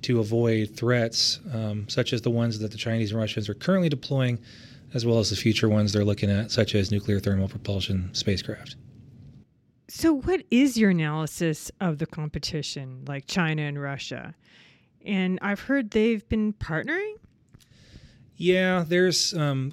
to 0.02 0.20
avoid 0.20 0.76
threats 0.76 1.40
um, 1.52 1.88
such 1.88 2.12
as 2.12 2.22
the 2.22 2.30
ones 2.30 2.58
that 2.58 2.70
the 2.70 2.78
Chinese 2.78 3.10
and 3.12 3.20
Russians 3.20 3.48
are 3.48 3.54
currently 3.54 3.88
deploying, 3.88 4.38
as 4.94 5.06
well 5.06 5.18
as 5.18 5.30
the 5.30 5.36
future 5.36 5.68
ones 5.68 5.92
they're 5.92 6.04
looking 6.04 6.30
at, 6.30 6.50
such 6.50 6.74
as 6.74 6.90
nuclear 6.90 7.20
thermal 7.20 7.48
propulsion 7.48 8.10
spacecraft. 8.12 8.76
So, 9.88 10.12
what 10.14 10.42
is 10.50 10.76
your 10.76 10.90
analysis 10.90 11.70
of 11.80 11.98
the 11.98 12.06
competition, 12.06 13.04
like 13.06 13.26
China 13.26 13.62
and 13.62 13.80
Russia? 13.80 14.34
And 15.04 15.38
I've 15.42 15.60
heard 15.60 15.90
they've 15.90 16.26
been 16.28 16.54
partnering. 16.54 17.14
Yeah, 18.36 18.84
there's 18.86 19.34
um, 19.34 19.72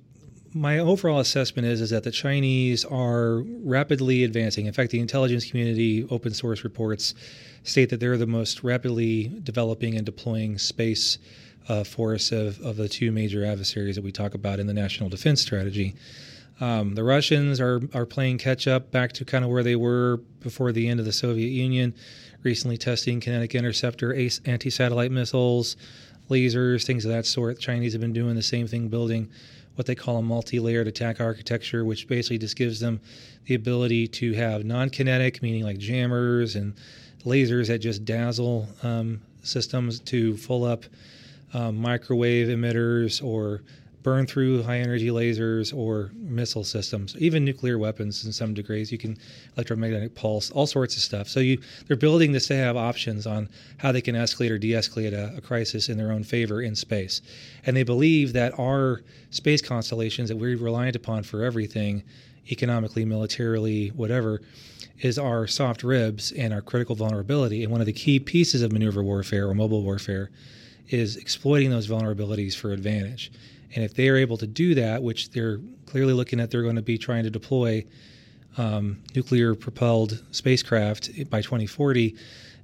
my 0.53 0.79
overall 0.79 1.19
assessment 1.19 1.67
is 1.67 1.81
is 1.81 1.89
that 1.91 2.03
the 2.03 2.11
Chinese 2.11 2.85
are 2.85 3.43
rapidly 3.63 4.23
advancing. 4.23 4.65
In 4.65 4.73
fact, 4.73 4.91
the 4.91 4.99
intelligence 4.99 5.49
community 5.49 6.07
open 6.09 6.33
source 6.33 6.63
reports 6.63 7.13
state 7.63 7.89
that 7.89 7.99
they're 7.99 8.17
the 8.17 8.27
most 8.27 8.63
rapidly 8.63 9.31
developing 9.43 9.95
and 9.95 10.05
deploying 10.05 10.57
space 10.57 11.17
uh, 11.67 11.83
force 11.83 12.31
of, 12.31 12.59
of 12.61 12.77
the 12.77 12.89
two 12.89 13.11
major 13.11 13.45
adversaries 13.45 13.95
that 13.95 14.03
we 14.03 14.11
talk 14.11 14.33
about 14.33 14.59
in 14.59 14.65
the 14.65 14.73
national 14.73 15.09
defense 15.09 15.41
strategy. 15.41 15.95
Um, 16.59 16.95
the 16.95 17.03
Russians 17.03 17.59
are 17.59 17.81
are 17.93 18.05
playing 18.05 18.39
catch 18.39 18.67
up 18.67 18.91
back 18.91 19.13
to 19.13 19.25
kind 19.25 19.45
of 19.45 19.51
where 19.51 19.63
they 19.63 19.75
were 19.75 20.17
before 20.41 20.71
the 20.71 20.87
end 20.87 20.99
of 20.99 21.05
the 21.05 21.13
Soviet 21.13 21.49
Union, 21.49 21.93
recently 22.43 22.77
testing 22.77 23.19
kinetic 23.19 23.53
interceptor 23.55 24.13
anti 24.45 24.69
satellite 24.69 25.11
missiles, 25.11 25.77
lasers, 26.29 26.85
things 26.85 27.05
of 27.05 27.11
that 27.11 27.25
sort. 27.25 27.55
The 27.55 27.61
Chinese 27.61 27.93
have 27.93 28.01
been 28.01 28.13
doing 28.13 28.35
the 28.35 28.41
same 28.41 28.67
thing, 28.67 28.87
building 28.87 29.29
what 29.75 29.85
they 29.85 29.95
call 29.95 30.17
a 30.17 30.21
multi-layered 30.21 30.87
attack 30.87 31.21
architecture, 31.21 31.85
which 31.85 32.07
basically 32.07 32.37
just 32.37 32.55
gives 32.55 32.79
them 32.79 32.99
the 33.45 33.55
ability 33.55 34.07
to 34.07 34.33
have 34.33 34.65
non-kinetic, 34.65 35.41
meaning 35.41 35.63
like 35.63 35.77
jammers 35.77 36.55
and 36.55 36.73
lasers 37.25 37.67
that 37.67 37.79
just 37.79 38.05
dazzle 38.05 38.67
um, 38.83 39.21
systems, 39.41 39.99
to 39.99 40.35
full 40.37 40.63
up 40.63 40.83
um, 41.53 41.77
microwave 41.77 42.47
emitters 42.47 43.23
or 43.23 43.61
burn 44.09 44.25
through 44.25 44.63
high 44.63 44.79
energy 44.79 45.09
lasers 45.09 45.71
or 45.71 46.09
missile 46.15 46.63
systems, 46.63 47.15
even 47.19 47.45
nuclear 47.45 47.77
weapons 47.77 48.25
in 48.25 48.33
some 48.33 48.55
degrees. 48.55 48.91
You 48.91 48.97
can 48.97 49.15
electromagnetic 49.55 50.15
pulse, 50.15 50.49
all 50.49 50.65
sorts 50.65 50.95
of 50.95 51.03
stuff. 51.03 51.27
So 51.27 51.39
you 51.39 51.61
they're 51.85 51.95
building 51.95 52.31
this 52.31 52.47
to 52.47 52.55
have 52.55 52.75
options 52.75 53.27
on 53.27 53.47
how 53.77 53.91
they 53.91 54.01
can 54.01 54.15
escalate 54.15 54.49
or 54.49 54.57
de-escalate 54.57 55.13
a, 55.13 55.37
a 55.37 55.41
crisis 55.41 55.89
in 55.89 55.97
their 55.99 56.11
own 56.11 56.23
favor 56.23 56.59
in 56.63 56.75
space. 56.75 57.21
And 57.67 57.77
they 57.77 57.83
believe 57.83 58.33
that 58.33 58.57
our 58.57 59.03
space 59.29 59.61
constellations 59.61 60.29
that 60.29 60.37
we're 60.37 60.57
reliant 60.57 60.95
upon 60.95 61.21
for 61.21 61.43
everything, 61.43 62.01
economically, 62.51 63.05
militarily, 63.05 63.89
whatever, 63.89 64.41
is 65.01 65.19
our 65.19 65.45
soft 65.45 65.83
ribs 65.83 66.31
and 66.31 66.51
our 66.51 66.61
critical 66.61 66.95
vulnerability. 66.95 67.61
And 67.61 67.71
one 67.71 67.79
of 67.79 67.85
the 67.85 67.93
key 67.93 68.19
pieces 68.19 68.63
of 68.63 68.71
maneuver 68.71 69.03
warfare 69.03 69.47
or 69.47 69.53
mobile 69.53 69.83
warfare 69.83 70.31
is 70.89 71.15
exploiting 71.15 71.69
those 71.69 71.87
vulnerabilities 71.87 72.55
for 72.55 72.71
advantage. 72.71 73.31
And 73.75 73.83
if 73.83 73.93
they 73.93 74.09
are 74.09 74.15
able 74.15 74.37
to 74.37 74.47
do 74.47 74.75
that, 74.75 75.03
which 75.03 75.31
they're 75.31 75.59
clearly 75.85 76.13
looking 76.13 76.39
at, 76.39 76.51
they're 76.51 76.63
going 76.63 76.75
to 76.75 76.81
be 76.81 76.97
trying 76.97 77.23
to 77.23 77.29
deploy 77.29 77.85
um, 78.57 79.01
nuclear 79.15 79.55
propelled 79.55 80.23
spacecraft 80.31 81.29
by 81.29 81.41
2040, 81.41 82.15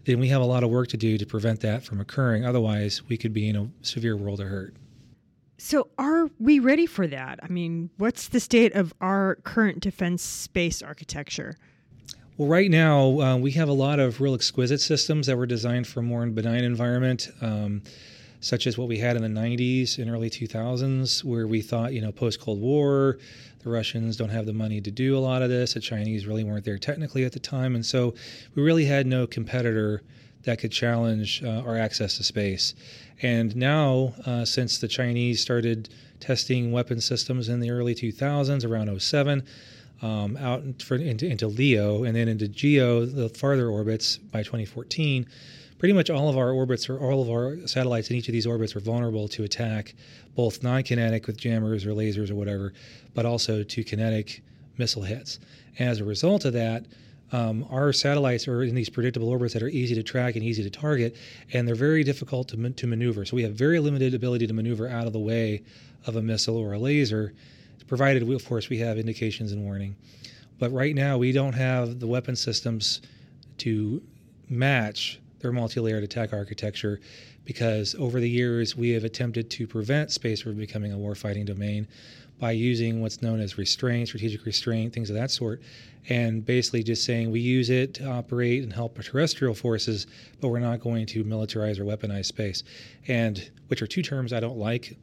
then 0.05 0.19
we 0.19 0.27
have 0.29 0.41
a 0.41 0.45
lot 0.45 0.63
of 0.63 0.69
work 0.69 0.87
to 0.89 0.97
do 0.97 1.17
to 1.17 1.25
prevent 1.25 1.61
that 1.61 1.83
from 1.83 1.99
occurring. 1.99 2.45
Otherwise, 2.45 3.01
we 3.07 3.17
could 3.17 3.33
be 3.33 3.49
in 3.49 3.55
a 3.55 3.69
severe 3.81 4.15
world 4.15 4.39
of 4.39 4.47
hurt. 4.47 4.75
So, 5.57 5.87
are 5.97 6.29
we 6.37 6.59
ready 6.59 6.85
for 6.85 7.07
that? 7.07 7.39
I 7.41 7.47
mean, 7.47 7.89
what's 7.97 8.27
the 8.27 8.39
state 8.39 8.73
of 8.75 8.93
our 8.99 9.35
current 9.43 9.79
defense 9.79 10.21
space 10.21 10.81
architecture? 10.81 11.55
Well, 12.37 12.49
right 12.49 12.69
now, 12.69 13.21
uh, 13.21 13.37
we 13.37 13.51
have 13.51 13.69
a 13.69 13.73
lot 13.73 13.99
of 13.99 14.19
real 14.19 14.35
exquisite 14.35 14.81
systems 14.81 15.27
that 15.27 15.37
were 15.37 15.45
designed 15.45 15.87
for 15.87 16.01
a 16.01 16.03
more 16.03 16.25
benign 16.25 16.65
environment. 16.65 17.29
Um, 17.41 17.83
such 18.39 18.67
as 18.67 18.77
what 18.77 18.87
we 18.87 18.97
had 18.97 19.15
in 19.15 19.21
the 19.21 19.39
90s 19.39 19.97
and 19.97 20.09
early 20.09 20.29
2000s, 20.29 21.23
where 21.23 21.47
we 21.47 21.61
thought, 21.61 21.93
you 21.93 22.01
know, 22.01 22.11
post 22.11 22.39
Cold 22.39 22.59
War, 22.59 23.17
the 23.63 23.69
Russians 23.69 24.15
don't 24.15 24.29
have 24.29 24.45
the 24.45 24.53
money 24.53 24.79
to 24.81 24.91
do 24.91 25.17
a 25.17 25.19
lot 25.19 25.41
of 25.41 25.49
this. 25.49 25.73
The 25.73 25.79
Chinese 25.79 26.27
really 26.27 26.43
weren't 26.43 26.65
there 26.65 26.77
technically 26.77 27.23
at 27.25 27.31
the 27.31 27.39
time. 27.39 27.73
And 27.75 27.85
so 27.85 28.13
we 28.53 28.61
really 28.61 28.85
had 28.85 29.07
no 29.07 29.25
competitor 29.25 30.03
that 30.43 30.59
could 30.59 30.71
challenge 30.71 31.43
uh, 31.43 31.63
our 31.65 31.75
access 31.77 32.17
to 32.17 32.23
space. 32.23 32.75
And 33.21 33.55
now, 33.55 34.13
uh, 34.25 34.45
since 34.45 34.77
the 34.77 34.87
Chinese 34.87 35.41
started 35.41 35.89
testing 36.19 36.71
weapon 36.71 37.01
systems 37.01 37.49
in 37.49 37.59
the 37.59 37.71
early 37.71 37.95
2000s, 37.95 38.69
around 38.69 39.01
07, 39.01 39.43
um, 40.01 40.37
out 40.37 40.81
for, 40.81 40.95
into, 40.95 41.25
into 41.25 41.47
LEO 41.47 42.03
and 42.03 42.15
then 42.15 42.27
into 42.27 42.47
GEO, 42.47 43.05
the 43.05 43.29
farther 43.29 43.69
orbits 43.69 44.17
by 44.17 44.43
2014, 44.43 45.25
pretty 45.77 45.93
much 45.93 46.09
all 46.09 46.29
of 46.29 46.37
our 46.37 46.51
orbits 46.51 46.89
or 46.89 46.99
all 46.99 47.21
of 47.21 47.29
our 47.29 47.67
satellites 47.67 48.09
in 48.09 48.15
each 48.15 48.27
of 48.27 48.33
these 48.33 48.47
orbits 48.47 48.75
are 48.75 48.79
vulnerable 48.79 49.27
to 49.27 49.43
attack, 49.43 49.95
both 50.35 50.63
non-kinetic 50.63 51.27
with 51.27 51.37
jammers 51.37 51.85
or 51.85 51.91
lasers 51.91 52.31
or 52.31 52.35
whatever, 52.35 52.73
but 53.13 53.25
also 53.25 53.63
to 53.63 53.83
kinetic 53.83 54.41
missile 54.77 55.03
hits. 55.03 55.39
And 55.77 55.89
as 55.89 55.99
a 55.99 56.05
result 56.05 56.45
of 56.45 56.53
that, 56.53 56.85
um, 57.31 57.65
our 57.69 57.91
satellites 57.91 58.47
are 58.47 58.63
in 58.63 58.75
these 58.75 58.89
predictable 58.89 59.29
orbits 59.29 59.53
that 59.53 59.63
are 59.63 59.69
easy 59.69 59.95
to 59.95 60.03
track 60.03 60.35
and 60.35 60.43
easy 60.43 60.63
to 60.63 60.69
target, 60.69 61.17
and 61.53 61.67
they're 61.67 61.75
very 61.75 62.03
difficult 62.03 62.47
to, 62.49 62.69
to 62.69 62.87
maneuver. 62.87 63.25
So 63.25 63.35
we 63.35 63.43
have 63.43 63.53
very 63.53 63.79
limited 63.79 64.13
ability 64.13 64.47
to 64.47 64.53
maneuver 64.53 64.87
out 64.87 65.07
of 65.07 65.13
the 65.13 65.19
way 65.19 65.63
of 66.05 66.15
a 66.15 66.21
missile 66.21 66.57
or 66.57 66.73
a 66.73 66.79
laser, 66.79 67.33
provided, 67.87 68.23
we, 68.23 68.35
of 68.35 68.45
course, 68.45 68.69
we 68.69 68.77
have 68.79 68.97
indications 68.97 69.51
and 69.51 69.63
warning. 69.63 69.95
But 70.59 70.71
right 70.71 70.95
now, 70.95 71.17
we 71.17 71.31
don't 71.31 71.53
have 71.53 71.99
the 71.99 72.07
weapon 72.07 72.35
systems 72.35 73.01
to 73.57 74.01
match 74.49 75.19
their 75.45 75.51
multi-layered 75.51 76.03
attack 76.03 76.33
architecture 76.33 76.99
because 77.43 77.93
over 77.99 78.19
the 78.19 78.29
years 78.29 78.75
we 78.75 78.89
have 78.89 79.03
attempted 79.03 79.51
to 79.51 79.67
prevent 79.67 80.09
space 80.09 80.41
from 80.41 80.55
becoming 80.55 80.91
a 80.91 80.97
warfighting 80.97 81.45
domain 81.45 81.87
by 82.39 82.49
using 82.51 82.99
what's 82.99 83.21
known 83.21 83.39
as 83.39 83.59
restraint, 83.59 84.07
strategic 84.07 84.43
restraint, 84.43 84.91
things 84.91 85.11
of 85.11 85.15
that 85.15 85.29
sort, 85.29 85.61
and 86.09 86.43
basically 86.43 86.81
just 86.81 87.05
saying 87.05 87.29
we 87.29 87.39
use 87.39 87.69
it 87.69 87.93
to 87.93 88.09
operate 88.09 88.63
and 88.63 88.73
help 88.73 88.99
terrestrial 89.03 89.53
forces, 89.53 90.07
but 90.41 90.47
we're 90.47 90.59
not 90.59 90.79
going 90.79 91.05
to 91.05 91.23
militarize 91.23 91.79
or 91.79 91.85
weaponize 91.85 92.25
space, 92.25 92.63
and 93.07 93.51
which 93.67 93.83
are 93.83 93.87
two 93.87 94.01
terms 94.01 94.33
I 94.33 94.39
don't 94.39 94.57
like, 94.57 94.97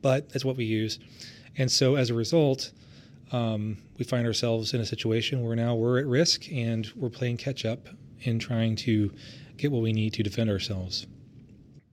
but 0.00 0.30
that's 0.30 0.44
what 0.44 0.56
we 0.56 0.64
use, 0.64 1.00
and 1.58 1.70
so 1.70 1.96
as 1.96 2.08
a 2.08 2.14
result. 2.14 2.70
Um, 3.32 3.78
we 3.96 4.04
find 4.04 4.26
ourselves 4.26 4.74
in 4.74 4.82
a 4.82 4.84
situation 4.84 5.42
where 5.42 5.56
now 5.56 5.74
we're 5.74 5.98
at 5.98 6.04
risk 6.04 6.52
and 6.52 6.86
we're 6.94 7.08
playing 7.08 7.38
catch 7.38 7.64
up 7.64 7.88
in 8.26 8.38
trying 8.38 8.76
to 8.76 9.10
get 9.62 9.72
what 9.72 9.82
we 9.82 9.92
need 9.92 10.12
to 10.14 10.22
defend 10.22 10.50
ourselves. 10.50 11.06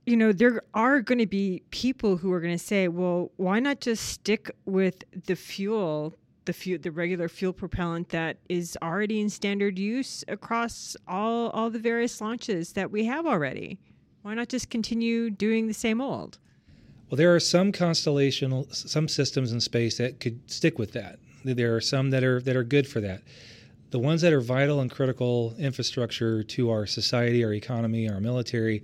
You 0.05 0.17
know, 0.17 0.31
there 0.31 0.63
are 0.73 1.01
going 1.01 1.19
to 1.19 1.27
be 1.27 1.61
people 1.69 2.17
who 2.17 2.33
are 2.33 2.41
going 2.41 2.57
to 2.57 2.63
say, 2.63 2.88
well, 2.88 3.31
why 3.38 3.59
not 3.59 3.79
just 3.79 4.07
stick 4.07 4.49
with 4.65 5.03
the 5.27 5.35
fuel, 5.35 6.15
the 6.45 6.53
fuel, 6.53 6.79
the 6.81 6.91
regular 6.91 7.29
fuel 7.29 7.53
propellant 7.53 8.09
that 8.09 8.38
is 8.49 8.75
already 8.81 9.21
in 9.21 9.29
standard 9.29 9.77
use 9.77 10.25
across 10.27 10.97
all, 11.07 11.51
all 11.51 11.69
the 11.69 11.77
various 11.77 12.19
launches 12.19 12.73
that 12.73 12.89
we 12.89 13.05
have 13.05 13.27
already? 13.27 13.77
Why 14.23 14.33
not 14.33 14.49
just 14.49 14.71
continue 14.71 15.29
doing 15.29 15.67
the 15.67 15.73
same 15.75 16.01
old? 16.01 16.39
Well, 17.09 17.17
there 17.17 17.33
are 17.35 17.39
some 17.39 17.71
constellational, 17.71 18.73
some 18.73 19.07
systems 19.07 19.51
in 19.51 19.61
space 19.61 19.97
that 19.97 20.19
could 20.19 20.49
stick 20.49 20.79
with 20.79 20.93
that. 20.93 21.19
There 21.45 21.75
are 21.75 21.81
some 21.81 22.09
that 22.09 22.23
are 22.23 22.41
that 22.41 22.55
are 22.55 22.65
good 22.65 22.85
for 22.85 22.99
that 22.99 23.21
the 23.91 24.00
ones 24.00 24.22
that 24.22 24.34
are 24.34 24.41
vital 24.41 24.81
and 24.81 24.91
critical 24.91 25.55
infrastructure 25.58 26.43
to 26.43 26.69
our 26.69 26.86
society, 26.86 27.43
our 27.43 27.53
economy, 27.53 28.10
our 28.10 28.19
military 28.19 28.84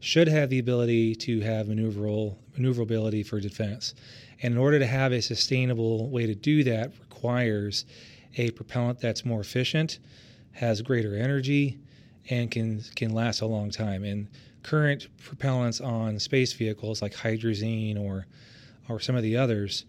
should 0.00 0.28
have 0.28 0.50
the 0.50 0.58
ability 0.58 1.14
to 1.14 1.40
have 1.40 1.66
maneuverable, 1.66 2.36
maneuverability 2.56 3.22
for 3.22 3.38
defense. 3.38 3.94
And 4.42 4.54
in 4.54 4.58
order 4.58 4.78
to 4.78 4.86
have 4.86 5.12
a 5.12 5.20
sustainable 5.20 6.08
way 6.08 6.26
to 6.26 6.34
do 6.34 6.64
that 6.64 6.92
requires 7.00 7.84
a 8.36 8.50
propellant 8.52 9.00
that's 9.00 9.24
more 9.24 9.40
efficient, 9.40 9.98
has 10.52 10.82
greater 10.82 11.14
energy, 11.14 11.78
and 12.28 12.50
can 12.50 12.82
can 12.96 13.12
last 13.12 13.40
a 13.40 13.46
long 13.46 13.70
time. 13.70 14.04
And 14.04 14.28
current 14.62 15.08
propellants 15.22 15.84
on 15.84 16.18
space 16.18 16.52
vehicles 16.52 17.02
like 17.02 17.12
hydrazine 17.12 17.98
or 17.98 18.26
or 18.88 19.00
some 19.00 19.16
of 19.16 19.22
the 19.22 19.36
others, 19.36 19.84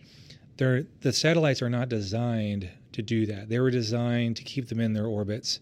they're, 0.57 0.85
the 1.01 1.11
satellites 1.11 1.61
are 1.61 1.69
not 1.69 1.89
designed 1.89 2.69
to 2.93 3.01
do 3.01 3.25
that. 3.25 3.49
They 3.49 3.59
were 3.59 3.71
designed 3.71 4.37
to 4.37 4.43
keep 4.43 4.67
them 4.67 4.79
in 4.79 4.93
their 4.93 5.05
orbits, 5.05 5.59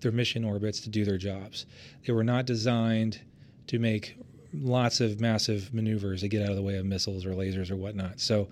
their 0.00 0.12
mission 0.12 0.44
orbits, 0.44 0.80
to 0.80 0.88
do 0.88 1.04
their 1.04 1.18
jobs. 1.18 1.66
They 2.06 2.12
were 2.12 2.24
not 2.24 2.46
designed 2.46 3.20
to 3.68 3.78
make 3.78 4.16
lots 4.54 5.00
of 5.00 5.20
massive 5.20 5.72
maneuvers 5.72 6.20
to 6.20 6.28
get 6.28 6.42
out 6.42 6.50
of 6.50 6.56
the 6.56 6.62
way 6.62 6.76
of 6.76 6.84
missiles 6.84 7.24
or 7.24 7.30
lasers 7.30 7.70
or 7.70 7.76
whatnot. 7.76 8.20
So, 8.20 8.48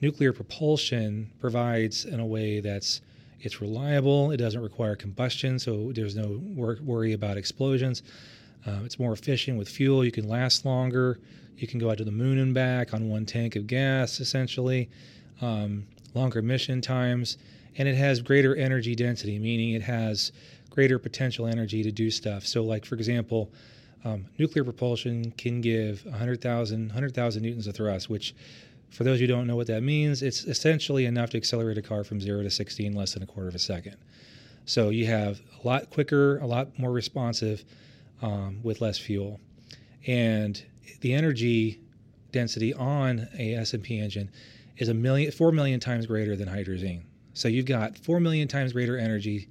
nuclear 0.00 0.32
propulsion 0.32 1.30
provides 1.40 2.04
in 2.04 2.20
a 2.20 2.26
way 2.26 2.60
that's 2.60 3.00
it's 3.40 3.60
reliable. 3.60 4.30
It 4.30 4.38
doesn't 4.38 4.62
require 4.62 4.96
combustion, 4.96 5.58
so 5.58 5.92
there's 5.92 6.16
no 6.16 6.40
wor- 6.42 6.78
worry 6.82 7.12
about 7.12 7.36
explosions. 7.36 8.02
Uh, 8.66 8.80
it's 8.84 8.98
more 8.98 9.12
efficient 9.12 9.58
with 9.58 9.68
fuel. 9.68 10.04
You 10.04 10.12
can 10.12 10.26
last 10.26 10.64
longer. 10.64 11.20
You 11.58 11.68
can 11.68 11.78
go 11.78 11.90
out 11.90 11.98
to 11.98 12.04
the 12.04 12.10
moon 12.10 12.38
and 12.38 12.54
back 12.54 12.94
on 12.94 13.10
one 13.10 13.26
tank 13.26 13.54
of 13.54 13.66
gas, 13.66 14.18
essentially. 14.18 14.88
Um, 15.42 15.86
longer 16.14 16.40
mission 16.40 16.80
times, 16.80 17.36
and 17.76 17.88
it 17.88 17.96
has 17.96 18.22
greater 18.22 18.54
energy 18.54 18.94
density, 18.94 19.38
meaning 19.38 19.74
it 19.74 19.82
has 19.82 20.32
greater 20.70 20.98
potential 20.98 21.46
energy 21.46 21.82
to 21.82 21.92
do 21.92 22.10
stuff. 22.10 22.46
So, 22.46 22.62
like 22.62 22.84
for 22.84 22.94
example, 22.94 23.50
um, 24.04 24.26
nuclear 24.38 24.64
propulsion 24.64 25.32
can 25.32 25.60
give 25.60 26.04
100,000 26.04 26.88
100,000 26.88 27.42
newtons 27.42 27.66
of 27.66 27.74
thrust, 27.74 28.10
which, 28.10 28.34
for 28.90 29.04
those 29.04 29.18
who 29.18 29.26
don't 29.26 29.46
know 29.46 29.56
what 29.56 29.66
that 29.66 29.82
means, 29.82 30.22
it's 30.22 30.44
essentially 30.44 31.06
enough 31.06 31.30
to 31.30 31.36
accelerate 31.36 31.78
a 31.78 31.82
car 31.82 32.04
from 32.04 32.20
zero 32.20 32.42
to 32.42 32.50
60 32.50 32.86
in 32.86 32.92
less 32.92 33.14
than 33.14 33.22
a 33.22 33.26
quarter 33.26 33.48
of 33.48 33.54
a 33.54 33.58
second. 33.58 33.96
So 34.66 34.90
you 34.90 35.06
have 35.06 35.40
a 35.62 35.66
lot 35.66 35.90
quicker, 35.90 36.38
a 36.38 36.46
lot 36.46 36.78
more 36.78 36.92
responsive 36.92 37.64
um, 38.22 38.60
with 38.62 38.80
less 38.80 38.98
fuel, 38.98 39.40
and 40.06 40.62
the 41.00 41.14
energy 41.14 41.80
density 42.30 42.74
on 42.74 43.28
a 43.38 43.54
SNP 43.54 44.02
engine 44.02 44.30
is 44.76 44.88
a 44.88 44.94
million, 44.94 45.30
four 45.30 45.52
million 45.52 45.80
times 45.80 46.06
greater 46.06 46.36
than 46.36 46.48
hydrazine. 46.48 47.02
So 47.32 47.48
you've 47.48 47.66
got 47.66 47.98
four 47.98 48.20
million 48.20 48.48
times 48.48 48.72
greater 48.72 48.96
energy 48.96 49.48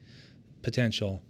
potential 0.61 1.21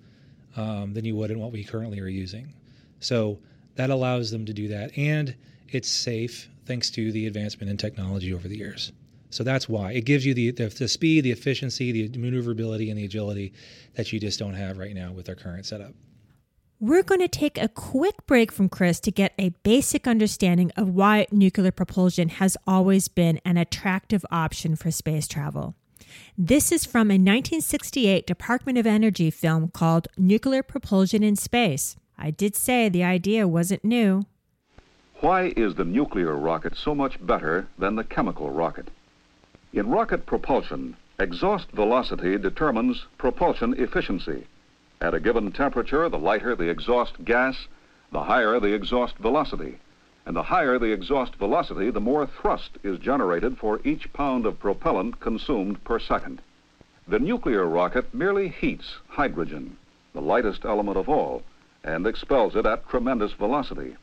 um, 0.56 0.94
than 0.94 1.06
you 1.06 1.16
would 1.16 1.32
in 1.32 1.40
what 1.40 1.52
we 1.52 1.64
currently 1.64 2.00
are 2.00 2.08
using. 2.08 2.54
So 3.00 3.40
that 3.76 3.90
allows 3.90 4.32
them 4.32 4.46
to 4.46 4.54
do 4.54 4.68
that, 4.70 4.98
and 4.98 5.36
it's 5.70 5.90
safe 5.90 6.50
thanks 6.66 6.90
to 6.92 7.12
the 7.12 7.28
advancement 7.28 7.70
in 7.70 7.78
technology 7.78 8.34
over 8.34 8.48
the 8.48 8.58
years. 8.58 8.92
So 9.32 9.44
that's 9.44 9.68
why 9.68 9.94
it 9.94 10.06
gives 10.06 10.26
you 10.26 10.36
the, 10.36 10.52
the, 10.52 10.68
the 10.68 10.88
speed, 10.88 11.24
the 11.24 11.32
efficiency, 11.32 12.08
the 12.08 12.18
maneuverability, 12.20 12.92
and 12.92 13.00
the 13.00 13.06
agility 13.06 13.54
that 13.96 14.14
you 14.14 14.20
just 14.20 14.38
don't 14.38 14.54
have 14.54 14.78
right 14.78 14.94
now 14.94 15.12
with 15.12 15.28
our 15.28 15.36
current 15.36 15.66
setup. 15.66 15.94
We're 16.86 17.02
going 17.02 17.22
to 17.22 17.30
take 17.30 17.58
a 17.58 17.70
quick 17.70 18.26
break 18.28 18.52
from 18.52 18.68
Chris 18.68 19.00
to 19.00 19.10
get 19.10 19.32
a 19.40 19.56
basic 19.64 20.06
understanding 20.06 20.70
of 20.76 20.90
why 20.90 21.28
nuclear 21.32 21.72
propulsion 21.72 22.28
has 22.28 22.58
always 22.68 23.08
been 23.08 23.40
an 23.46 23.56
attractive 23.56 24.26
option 24.30 24.76
for 24.76 24.92
space 24.92 25.26
travel. 25.26 25.76
This 26.38 26.74
is 26.74 26.84
from 26.84 27.10
a 27.10 27.16
1968 27.16 28.28
Department 28.28 28.78
of 28.78 28.86
Energy 28.86 29.32
film 29.32 29.70
called 29.70 30.10
Nuclear 30.18 30.62
Propulsion 30.62 31.24
in 31.24 31.38
Space. 31.38 31.96
I 32.18 32.32
did 32.32 32.54
say 32.54 32.90
the 32.90 33.06
idea 33.06 33.48
wasn't 33.48 33.86
new. 33.86 34.24
Why 35.22 35.54
is 35.56 35.76
the 35.76 35.86
nuclear 35.86 36.36
rocket 36.36 36.76
so 36.76 36.94
much 36.94 37.26
better 37.26 37.66
than 37.80 37.96
the 37.96 38.04
chemical 38.04 38.50
rocket? 38.50 38.90
In 39.72 39.88
rocket 39.88 40.26
propulsion, 40.26 40.98
exhaust 41.18 41.72
velocity 41.72 42.38
determines 42.38 43.06
propulsion 43.18 43.74
efficiency. 43.82 44.48
At 45.04 45.14
a 45.14 45.20
given 45.20 45.52
temperature, 45.52 46.08
the 46.08 46.18
lighter 46.18 46.56
the 46.56 46.70
exhaust 46.70 47.26
gas, 47.26 47.68
the 48.14 48.24
higher 48.24 48.58
the 48.62 48.74
exhaust 48.74 49.18
velocity. 49.18 49.78
And 50.26 50.34
the 50.34 50.44
higher 50.44 50.80
the 50.80 50.94
exhaust 50.94 51.36
velocity, 51.36 51.90
the 51.90 52.00
more 52.00 52.26
thrust 52.26 52.78
is 52.84 53.00
generated 53.00 53.58
for 53.58 53.82
each 53.84 54.14
pound 54.14 54.46
of 54.46 54.62
propellant 54.62 55.20
consumed 55.20 55.84
per 55.84 56.00
second. 56.00 56.42
The 57.06 57.20
nuclear 57.20 57.66
rocket 57.66 58.14
merely 58.14 58.48
heats 58.48 59.00
hydrogen, 59.10 59.76
the 60.14 60.22
lightest 60.22 60.64
element 60.64 60.96
of 60.96 61.10
all, 61.10 61.44
and 61.84 62.08
expels 62.08 62.56
it 62.56 62.66
at 62.66 62.88
tremendous 62.88 63.34
velocity. 63.34 63.98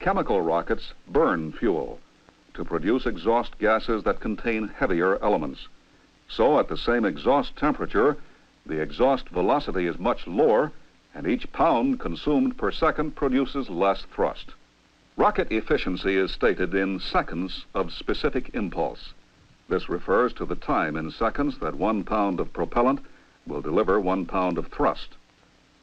Chemical 0.00 0.40
rockets 0.40 0.94
burn 1.06 1.52
fuel 1.52 2.00
to 2.54 2.64
produce 2.64 3.06
exhaust 3.06 3.56
gases 3.60 4.02
that 4.02 4.18
contain 4.18 4.66
heavier 4.66 5.16
elements. 5.22 5.68
So, 6.28 6.58
at 6.58 6.66
the 6.66 6.76
same 6.76 7.04
exhaust 7.04 7.56
temperature, 7.56 8.16
the 8.66 8.80
exhaust 8.80 9.28
velocity 9.30 9.86
is 9.86 9.98
much 9.98 10.26
lower, 10.26 10.70
and 11.14 11.26
each 11.26 11.50
pound 11.52 11.98
consumed 11.98 12.56
per 12.56 12.70
second 12.70 13.16
produces 13.16 13.70
less 13.70 14.02
thrust. 14.14 14.52
Rocket 15.16 15.50
efficiency 15.50 16.16
is 16.16 16.30
stated 16.30 16.74
in 16.74 17.00
seconds 17.00 17.64
of 17.74 17.92
specific 17.92 18.50
impulse. 18.54 19.12
This 19.68 19.88
refers 19.88 20.32
to 20.34 20.44
the 20.44 20.56
time 20.56 20.96
in 20.96 21.10
seconds 21.10 21.58
that 21.58 21.74
one 21.74 22.04
pound 22.04 22.38
of 22.38 22.52
propellant 22.52 23.00
will 23.46 23.60
deliver 23.60 23.98
one 23.98 24.26
pound 24.26 24.58
of 24.58 24.66
thrust. 24.68 25.16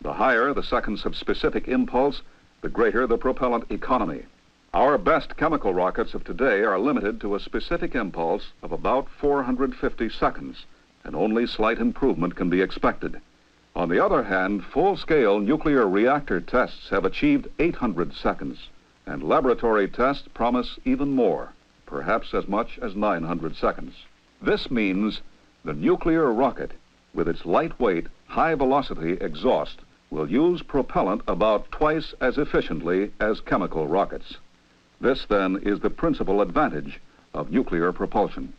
The 0.02 0.14
higher 0.14 0.54
the 0.54 0.64
seconds 0.64 1.06
of 1.06 1.16
specific 1.16 1.68
impulse, 1.68 2.22
the 2.62 2.70
greater 2.70 3.08
the 3.08 3.18
propellant 3.18 3.72
economy. 3.72 4.24
Our 4.74 4.98
best 4.98 5.36
chemical 5.36 5.74
rockets 5.74 6.14
of 6.14 6.24
today 6.24 6.64
are 6.64 6.80
limited 6.80 7.20
to 7.22 7.36
a 7.36 7.40
specific 7.40 7.96
impulse 7.96 8.52
of 8.62 8.72
about 8.72 9.10
450 9.10 10.10
seconds 10.10 10.66
and 11.08 11.16
only 11.16 11.48
slight 11.48 11.80
improvement 11.80 12.36
can 12.36 12.50
be 12.50 12.62
expected. 12.62 13.20
On 13.76 13.88
the 13.88 14.04
other 14.04 14.24
hand, 14.24 14.66
full-scale 14.66 15.40
nuclear 15.40 15.88
reactor 15.88 16.42
tests 16.42 16.90
have 16.90 17.06
achieved 17.06 17.48
800 17.60 18.14
seconds, 18.14 18.68
and 19.06 19.24
laboratory 19.24 19.88
tests 19.88 20.28
promise 20.34 20.78
even 20.84 21.16
more, 21.16 21.54
perhaps 21.86 22.34
as 22.34 22.48
much 22.48 22.78
as 22.82 22.94
900 22.96 23.56
seconds. 23.56 23.94
This 24.42 24.70
means 24.70 25.22
the 25.64 25.74
nuclear 25.74 26.32
rocket, 26.34 26.72
with 27.14 27.30
its 27.30 27.46
lightweight, 27.46 28.08
high-velocity 28.28 29.14
exhaust, 29.22 29.80
will 30.10 30.30
use 30.30 30.62
propellant 30.62 31.22
about 31.28 31.72
twice 31.72 32.14
as 32.20 32.38
efficiently 32.38 33.12
as 33.22 33.40
chemical 33.40 33.88
rockets. 33.88 34.36
This, 35.00 35.26
then, 35.30 35.58
is 35.64 35.80
the 35.80 35.90
principal 35.90 36.42
advantage 36.42 37.00
of 37.34 37.52
nuclear 37.52 37.94
propulsion. 37.94 38.52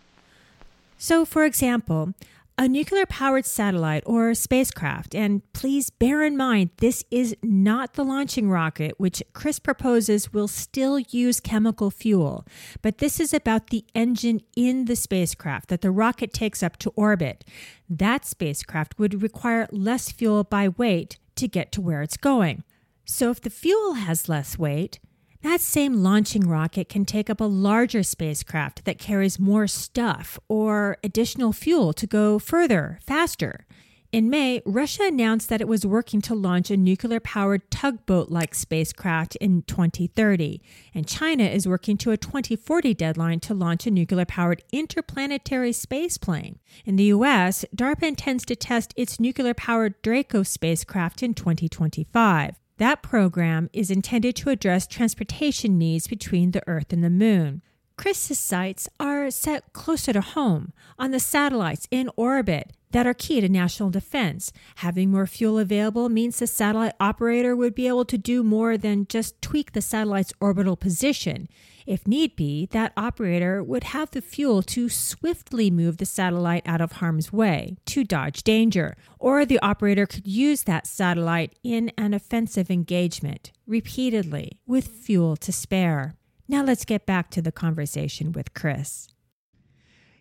So, 0.98 1.24
for 1.24 1.44
example, 1.44 2.12
a 2.59 2.66
nuclear 2.66 3.07
powered 3.07 3.47
satellite 3.47 4.03
or 4.05 4.35
spacecraft. 4.35 5.14
And 5.14 5.40
please 5.53 5.90
bear 5.90 6.25
in 6.25 6.37
mind, 6.37 6.71
this 6.79 7.05
is 7.09 7.37
not 7.40 7.94
the 7.94 8.05
launching 8.05 8.51
rocket, 8.51 8.94
which 8.99 9.23
Chris 9.33 9.61
proposes 9.61 10.33
will 10.33 10.49
still 10.49 10.99
use 10.99 11.38
chemical 11.38 11.90
fuel. 11.92 12.44
But 12.83 12.99
this 12.99 13.21
is 13.21 13.33
about 13.33 13.68
the 13.68 13.85
engine 13.94 14.40
in 14.57 14.87
the 14.87 14.97
spacecraft 14.97 15.68
that 15.68 15.83
the 15.83 15.92
rocket 15.92 16.33
takes 16.33 16.62
up 16.62 16.77
to 16.79 16.90
orbit. 16.97 17.44
That 17.88 18.27
spacecraft 18.27 18.99
would 18.99 19.23
require 19.23 19.68
less 19.71 20.11
fuel 20.11 20.42
by 20.42 20.68
weight 20.68 21.16
to 21.37 21.47
get 21.47 21.71
to 21.73 21.81
where 21.81 22.03
it's 22.03 22.16
going. 22.16 22.64
So 23.05 23.31
if 23.31 23.40
the 23.40 23.51
fuel 23.51 23.94
has 23.94 24.29
less 24.29 24.59
weight, 24.59 24.99
that 25.42 25.61
same 25.61 26.03
launching 26.03 26.48
rocket 26.48 26.88
can 26.88 27.05
take 27.05 27.31
up 27.31 27.40
a 27.40 27.44
larger 27.44 28.03
spacecraft 28.03 28.85
that 28.85 28.98
carries 28.98 29.38
more 29.38 29.66
stuff 29.66 30.38
or 30.48 30.96
additional 31.05 31.53
fuel 31.53 31.92
to 31.92 32.07
go 32.07 32.38
further, 32.38 32.98
faster. 33.03 33.66
In 34.11 34.31
May, 34.31 34.62
Russia 34.64 35.03
announced 35.05 35.51
that 35.51 35.61
it 35.61 35.68
was 35.68 35.85
working 35.85 36.22
to 36.22 36.35
launch 36.35 36.70
a 36.70 36.79
nuclear 36.79 37.20
powered 37.20 37.70
tugboat 37.70 38.31
like 38.31 38.55
spacecraft 38.55 39.37
in 39.37 39.62
2030, 39.64 40.62
and 40.94 41.07
China 41.07 41.44
is 41.44 41.68
working 41.68 41.98
to 41.98 42.12
a 42.12 42.16
2040 42.16 42.94
deadline 42.94 43.38
to 43.40 43.53
launch 43.53 43.87
a 43.87 43.90
nuclear 43.90 44.24
powered 44.24 44.62
interplanetary 44.72 45.72
spaceplane. 45.72 46.57
In 46.87 46.96
the 46.96 47.05
US, 47.05 47.66
DARPA 47.77 48.05
intends 48.05 48.46
to 48.46 48.57
test 48.57 48.94
its 48.96 49.20
nuclear 49.20 49.53
powered 49.53 50.01
Draco 50.01 50.42
spacecraft 50.42 51.22
in 51.22 51.35
2025. 51.35 52.59
That 52.79 53.03
program 53.03 53.69
is 53.73 53.91
intended 53.91 54.37
to 54.37 54.51
address 54.51 54.87
transportation 54.87 55.79
needs 55.79 56.07
between 56.07 56.53
the 56.53 56.62
Earth 56.69 56.93
and 56.93 57.03
the 57.03 57.11
Moon. 57.11 57.62
Chris's 57.97 58.38
sights 58.38 58.88
are 59.01 59.33
set 59.33 59.73
closer 59.73 60.12
to 60.12 60.21
home, 60.21 60.73
on 60.97 61.11
the 61.11 61.19
satellites 61.19 61.88
in 61.91 62.09
orbit 62.14 62.73
that 62.92 63.07
are 63.07 63.14
key 63.14 63.40
to 63.40 63.48
national 63.48 63.90
defense. 63.90 64.53
Having 64.77 65.11
more 65.11 65.27
fuel 65.27 65.59
available 65.59 66.09
means 66.09 66.38
the 66.38 66.46
satellite 66.46 66.94
operator 67.01 67.55
would 67.55 67.74
be 67.74 67.88
able 67.88 68.05
to 68.07 68.18
do 68.18 68.42
more 68.42 68.77
than 68.77 69.07
just 69.09 69.40
tweak 69.42 69.72
the 69.72 69.83
satellite's 69.83 70.33
orbital 70.40 70.77
position. 70.77 71.48
If 71.87 72.07
need 72.07 72.37
be, 72.37 72.66
that 72.72 72.92
operator 72.96 73.62
would 73.62 73.85
have 73.85 74.11
the 74.11 74.20
fuel 74.20 74.62
to 74.64 74.88
swiftly 74.90 75.70
move 75.70 75.96
the 75.96 76.05
satellite 76.05 76.68
out 76.68 76.83
of 76.83 76.92
harm's 76.92 77.33
way 77.33 77.79
to 77.87 78.05
dodge 78.05 78.42
danger, 78.42 78.94
or 79.18 79.46
the 79.46 79.59
operator 79.61 80.07
could 80.07 80.27
use 80.27 80.64
that 80.64 80.87
satellite 80.87 81.55
in 81.62 81.90
an 81.96 82.12
offensive 82.12 82.70
engagement 82.70 83.53
repeatedly 83.66 84.61
with 84.66 84.87
fuel 84.87 85.35
to 85.37 85.51
spare. 85.51 86.14
Now 86.46 86.62
let's 86.62 86.85
get 86.85 87.07
back 87.07 87.31
to 87.31 87.42
the 87.42 87.53
conversation 87.53 88.33
with 88.33 88.53
Chris. 88.55 89.09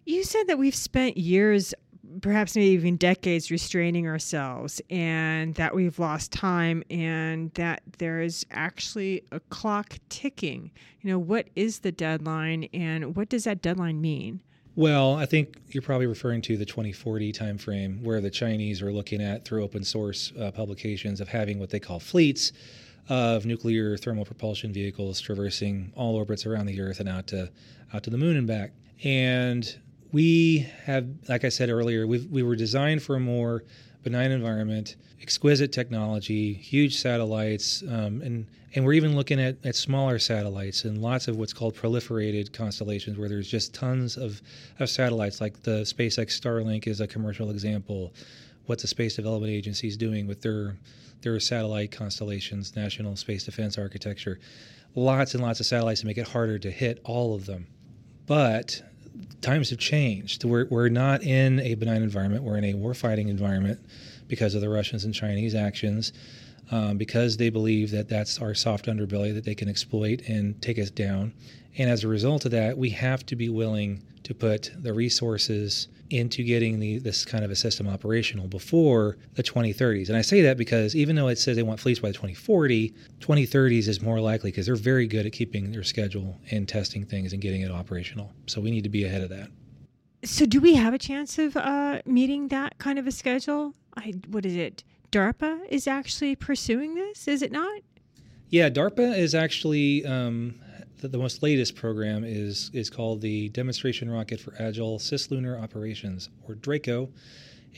You 0.06 0.24
said 0.24 0.48
that 0.48 0.58
we've 0.58 0.74
spent 0.74 1.18
years 1.18 1.74
perhaps 2.22 2.56
maybe 2.56 2.68
even 2.72 2.98
decades 2.98 3.52
restraining 3.52 4.08
ourselves 4.08 4.82
and 4.90 5.56
that 5.56 5.76
we've 5.76 6.00
lost 6.00 6.32
time 6.32 6.84
and 6.90 7.52
that 7.54 7.82
there 7.98 8.22
is 8.22 8.46
actually 8.52 9.24
a 9.32 9.40
clock 9.40 9.98
ticking. 10.10 10.72
You 11.02 11.12
know, 11.12 11.20
what 11.20 11.48
is 11.56 11.80
the 11.80 11.92
deadline 11.92 12.66
and 12.74 13.16
what 13.16 13.30
does 13.30 13.46
that 13.46 13.62
deadline 13.62 14.02
mean? 14.02 14.42
Well, 14.76 15.16
I 15.16 15.26
think 15.26 15.58
you're 15.70 15.82
probably 15.82 16.06
referring 16.06 16.42
to 16.44 16.56
the 16.56 16.66
2040 16.66 17.34
timeframe 17.34 18.04
where 18.04 18.22
the 18.22 18.30
Chinese 18.30 18.82
are 18.84 18.94
looking 18.94 19.22
at 19.22 19.44
through 19.44 19.64
open 19.64 19.84
source 19.84 20.32
uh, 20.40 20.52
publications 20.52 21.20
of 21.20 21.28
having 21.28 21.60
what 21.60 21.72
they 21.72 21.80
call 21.80 22.00
fleets 22.00 22.52
of 23.10 23.46
nuclear 23.46 23.98
thermal 23.98 24.26
propulsion 24.26 24.72
vehicles 24.72 25.20
traversing 25.20 25.92
all 25.96 26.16
orbits 26.16 26.46
around 26.46 26.68
the 26.68 26.80
Earth 26.80 27.00
and 27.00 27.10
out 27.10 27.26
to 27.28 27.50
out 27.94 28.04
to 28.04 28.10
the 28.10 28.18
moon 28.18 28.38
and 28.38 28.46
back. 28.46 28.72
And 29.04 29.80
we 30.12 30.68
have, 30.86 31.08
like 31.28 31.44
I 31.44 31.50
said 31.50 31.70
earlier, 31.70 32.08
we 32.08 32.20
we 32.20 32.44
were 32.44 32.56
designed 32.56 33.04
for 33.04 33.16
a 33.16 33.20
more 33.20 33.64
benign 34.04 34.32
environment, 34.32 34.96
exquisite 35.22 35.72
technology, 35.72 36.54
huge 36.54 36.98
satellites, 36.98 37.84
um, 37.84 38.22
and 38.22 38.48
and 38.76 38.86
we're 38.86 38.94
even 38.94 39.16
looking 39.16 39.40
at, 39.40 39.58
at 39.66 39.76
smaller 39.76 40.20
satellites 40.20 40.86
and 40.86 41.02
lots 41.02 41.28
of 41.28 41.38
what's 41.38 41.54
called 41.54 41.76
proliferated 41.76 42.54
constellations, 42.54 43.18
where 43.18 43.30
there's 43.30 43.50
just 43.50 43.74
tons 43.74 44.18
of, 44.18 44.42
of 44.80 44.90
satellites. 44.90 45.42
Like 45.42 45.64
the 45.64 45.82
SpaceX 45.82 46.40
Starlink 46.40 46.86
is 46.86 47.02
a 47.02 47.08
commercial 47.08 47.50
example. 47.50 48.14
What 48.66 48.80
the 48.80 48.88
Space 48.88 49.16
Development 49.16 49.52
Agency 49.52 49.88
is 49.88 49.98
doing 49.98 50.28
with 50.28 50.42
their 50.42 50.78
their 51.22 51.40
satellite 51.40 51.92
constellations, 51.92 52.76
National 52.76 53.16
Space 53.16 53.44
Defense 53.44 53.78
Architecture, 53.78 54.40
lots 54.94 55.34
and 55.34 55.42
lots 55.42 55.60
of 55.60 55.66
satellites 55.66 56.02
to 56.02 56.06
make 56.06 56.18
it 56.18 56.28
harder 56.28 56.60
to 56.60 56.70
hit 56.70 57.02
all 57.04 57.34
of 57.34 57.46
them. 57.46 57.66
But 58.28 58.84
times 59.42 59.70
have 59.70 59.80
changed. 59.80 60.44
We're, 60.44 60.68
we're 60.70 60.90
not 60.90 61.24
in 61.24 61.60
a 61.60 61.76
benign 61.76 62.04
environment. 62.04 62.44
We're 62.44 62.58
in 62.58 62.66
a 62.66 62.74
warfighting 62.74 63.30
environment 63.30 63.80
because 64.28 64.56
of 64.56 64.62
the 64.62 64.70
Russians 64.70 65.06
and 65.06 65.14
Chinese 65.14 65.56
actions, 65.56 66.14
um, 66.72 66.98
because 66.98 67.38
they 67.38 67.50
believe 67.50 67.92
that 67.92 68.10
that's 68.10 68.40
our 68.40 68.54
soft 68.54 68.86
underbelly 68.86 69.34
that 69.34 69.46
they 69.46 69.56
can 69.56 69.70
exploit 69.70 70.22
and 70.28 70.62
take 70.62 70.78
us 70.80 70.90
down. 70.90 71.34
And 71.78 71.90
as 71.90 72.04
a 72.04 72.08
result 72.08 72.46
of 72.46 72.52
that, 72.52 72.78
we 72.78 72.90
have 72.92 73.26
to 73.28 73.36
be 73.36 73.50
willing 73.50 74.04
to 74.24 74.34
put 74.34 74.72
the 74.78 74.94
resources 74.94 75.88
into 76.10 76.44
getting 76.44 76.80
the, 76.80 77.00
this 77.00 77.26
kind 77.26 77.44
of 77.44 77.52
a 77.52 77.56
system 77.56 77.88
operational 77.88 78.48
before 78.48 79.18
the 79.34 79.44
2030s. 79.44 80.08
And 80.08 80.18
I 80.18 80.22
say 80.22 80.42
that 80.42 80.58
because 80.58 80.96
even 80.96 81.16
though 81.16 81.28
it 81.28 81.38
says 81.38 81.56
they 81.56 81.64
want 81.64 81.80
fleets 81.80 82.00
by 82.00 82.10
2040, 82.10 82.94
2030s 83.20 83.88
is 83.88 84.02
more 84.02 84.20
likely 84.20 84.52
because 84.52 84.66
they're 84.66 84.76
very 84.76 85.08
good 85.08 85.26
at 85.26 85.34
keeping 85.34 85.72
their 85.72 85.84
schedule 85.84 86.40
and 86.52 86.68
testing 86.68 87.06
things 87.06 87.34
and 87.34 87.42
getting 87.42 87.62
it 87.62 87.72
operational. 87.72 88.32
So 88.46 88.62
we 88.62 88.72
need 88.72 88.84
to 88.84 88.90
be 88.90 89.04
ahead 89.04 89.22
of 89.22 89.30
that. 89.30 89.50
So, 90.24 90.48
do 90.48 90.60
we 90.60 90.74
have 90.74 90.96
a 90.96 90.98
chance 90.98 91.38
of 91.38 91.56
uh, 91.56 92.02
meeting 92.06 92.48
that 92.48 92.80
kind 92.80 92.98
of 92.98 93.06
a 93.06 93.12
schedule? 93.12 93.76
I, 93.96 94.14
what 94.30 94.48
is 94.48 94.56
it? 94.56 94.84
DARPA 95.12 95.62
is 95.70 95.88
actually 95.88 96.36
pursuing 96.36 96.96
this, 96.96 97.28
is 97.28 97.42
it 97.42 97.52
not? 97.52 97.82
Yeah, 98.50 98.70
DARPA 98.70 99.18
is 99.18 99.36
actually 99.36 100.06
um, 100.06 100.60
the, 101.00 101.08
the, 101.08 101.18
most 101.18 101.44
latest 101.44 101.76
program 101.76 102.24
is 102.24 102.72
is 102.74 102.90
called 102.90 103.22
the 103.22 103.50
Demonstration 103.50 104.10
Rocket 104.10 104.40
for 104.40 104.54
Agile 104.60 105.00
Cislunar 105.00 105.62
Operations, 105.62 106.30
or 106.48 106.56
DRACO, 106.56 107.10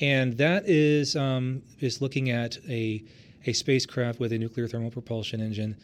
and 0.01 0.38
that 0.38 0.67
is 0.67 1.15
um, 1.15 1.62
is 1.79 2.01
looking 2.01 2.29
at 2.29 2.58
a 2.67 3.03
a 3.45 3.53
spacecraft 3.53 4.19
with 4.19 4.34
a 4.34 4.38
nuclear 4.38 4.67
thermal 4.67 4.91
propulsion 4.91 5.41
engine 5.41 5.75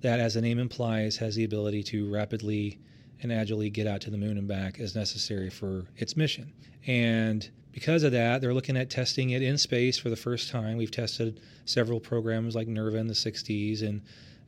that, 0.00 0.20
as 0.20 0.34
the 0.34 0.40
name 0.40 0.58
implies, 0.58 1.16
has 1.16 1.34
the 1.34 1.44
ability 1.44 1.82
to 1.82 2.10
rapidly 2.12 2.78
and 3.22 3.32
agilely 3.32 3.70
get 3.70 3.86
out 3.86 4.00
to 4.02 4.10
the 4.10 4.18
moon 4.18 4.36
and 4.36 4.46
back 4.46 4.78
as 4.78 4.94
necessary 4.94 5.48
for 5.48 5.86
its 5.96 6.16
mission. 6.16 6.52
And 6.86 7.48
because 7.72 8.02
of 8.02 8.12
that, 8.12 8.40
they're 8.40 8.54
looking 8.54 8.76
at 8.76 8.90
testing 8.90 9.30
it 9.30 9.42
in 9.42 9.56
space 9.56 9.98
for 9.98 10.10
the 10.10 10.16
first 10.16 10.50
time. 10.50 10.76
We've 10.76 10.90
tested 10.90 11.40
several 11.64 12.00
programs 12.00 12.54
like 12.54 12.68
NERVA 12.68 12.96
in 12.96 13.06
the 13.06 13.14
60s 13.14 13.82
and 13.82 14.02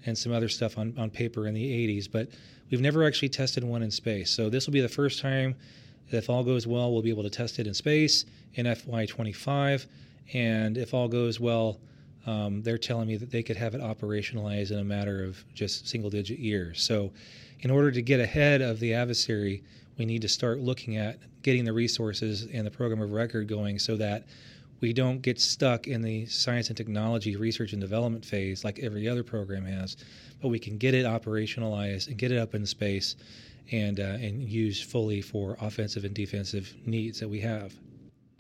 and 0.06 0.16
some 0.16 0.32
other 0.32 0.48
stuff 0.48 0.78
on, 0.78 0.94
on 0.96 1.10
paper 1.10 1.46
in 1.46 1.54
the 1.54 1.88
80s, 1.88 2.10
but 2.10 2.28
we've 2.70 2.80
never 2.80 3.04
actually 3.04 3.28
tested 3.28 3.64
one 3.64 3.82
in 3.82 3.90
space. 3.90 4.30
So 4.30 4.48
this 4.48 4.66
will 4.66 4.72
be 4.72 4.80
the 4.80 4.88
first 4.88 5.20
time, 5.20 5.54
if 6.10 6.30
all 6.30 6.44
goes 6.44 6.66
well, 6.66 6.92
we'll 6.92 7.02
be 7.02 7.10
able 7.10 7.24
to 7.24 7.30
test 7.30 7.58
it 7.58 7.66
in 7.66 7.74
space 7.74 8.24
in 8.54 8.66
FY25. 8.66 9.86
And 10.32 10.78
if 10.78 10.94
all 10.94 11.08
goes 11.08 11.40
well, 11.40 11.78
um, 12.26 12.62
they're 12.62 12.78
telling 12.78 13.06
me 13.06 13.16
that 13.16 13.30
they 13.30 13.42
could 13.42 13.56
have 13.56 13.74
it 13.74 13.80
operationalized 13.80 14.72
in 14.72 14.78
a 14.78 14.84
matter 14.84 15.24
of 15.24 15.44
just 15.54 15.88
single 15.88 16.10
digit 16.10 16.38
years. 16.38 16.82
So, 16.82 17.12
in 17.60 17.70
order 17.70 17.90
to 17.90 18.02
get 18.02 18.20
ahead 18.20 18.60
of 18.60 18.80
the 18.80 18.92
adversary, 18.92 19.62
we 19.96 20.04
need 20.04 20.22
to 20.22 20.28
start 20.28 20.58
looking 20.58 20.96
at 20.96 21.18
getting 21.42 21.64
the 21.64 21.72
resources 21.72 22.46
and 22.52 22.66
the 22.66 22.70
program 22.70 23.00
of 23.00 23.12
record 23.12 23.48
going 23.48 23.78
so 23.78 23.96
that 23.96 24.26
we 24.80 24.92
don't 24.92 25.22
get 25.22 25.40
stuck 25.40 25.86
in 25.86 26.02
the 26.02 26.26
science 26.26 26.68
and 26.68 26.76
technology 26.76 27.36
research 27.36 27.72
and 27.72 27.80
development 27.80 28.24
phase 28.24 28.64
like 28.64 28.78
every 28.80 29.08
other 29.08 29.22
program 29.22 29.64
has, 29.64 29.96
but 30.40 30.48
we 30.48 30.58
can 30.58 30.78
get 30.78 30.94
it 30.94 31.06
operationalized 31.06 32.08
and 32.08 32.18
get 32.18 32.30
it 32.32 32.38
up 32.38 32.54
in 32.54 32.66
space 32.66 33.16
and 33.72 34.00
uh, 34.00 34.04
and 34.04 34.42
used 34.42 34.84
fully 34.84 35.20
for 35.20 35.56
offensive 35.60 36.04
and 36.04 36.14
defensive 36.14 36.74
needs 36.84 37.20
that 37.20 37.28
we 37.28 37.40
have. 37.40 37.74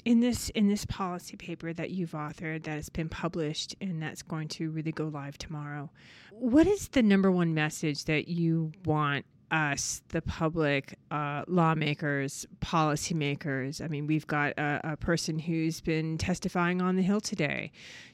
In 0.04 0.20
this 0.20 0.50
in 0.50 0.68
this 0.68 0.84
policy 0.84 1.36
paper 1.36 1.72
that 1.72 1.90
you've 1.90 2.12
authored 2.12 2.64
that 2.64 2.74
has 2.74 2.88
been 2.88 3.08
published 3.08 3.74
and 3.80 4.00
that's 4.00 4.22
going 4.22 4.48
to 4.48 4.70
really 4.70 4.92
go 4.92 5.08
live 5.08 5.36
tomorrow, 5.36 5.90
what 6.30 6.66
is 6.66 6.88
the 6.88 7.02
number 7.02 7.30
one 7.30 7.54
message 7.54 8.04
that 8.04 8.28
you 8.28 8.72
want 8.84 9.24
us, 9.50 10.02
the 10.08 10.22
public, 10.22 10.98
uh, 11.10 11.44
lawmakers, 11.46 12.46
policymakers. 12.60 13.82
I 13.82 13.88
mean, 13.88 14.06
we've 14.06 14.26
got 14.26 14.52
a, 14.58 14.80
a, 14.84 14.96
person 14.96 15.38
who's 15.38 15.80
been 15.80 16.18
testifying 16.18 16.82
on 16.82 16.96
the 16.96 17.02
Hill 17.02 17.20
today 17.20 17.70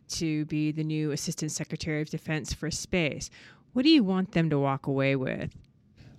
to 0.08 0.44
be 0.46 0.72
the 0.72 0.84
new 0.84 1.10
Assistant 1.10 1.52
Secretary 1.52 2.02
of 2.02 2.10
Defense 2.10 2.52
for 2.52 2.70
Space. 2.70 3.30
What 3.72 3.82
do 3.82 3.88
you 3.88 4.04
want 4.04 4.32
them 4.32 4.50
to 4.50 4.58
walk 4.58 4.86
away 4.86 5.16
with? 5.16 5.56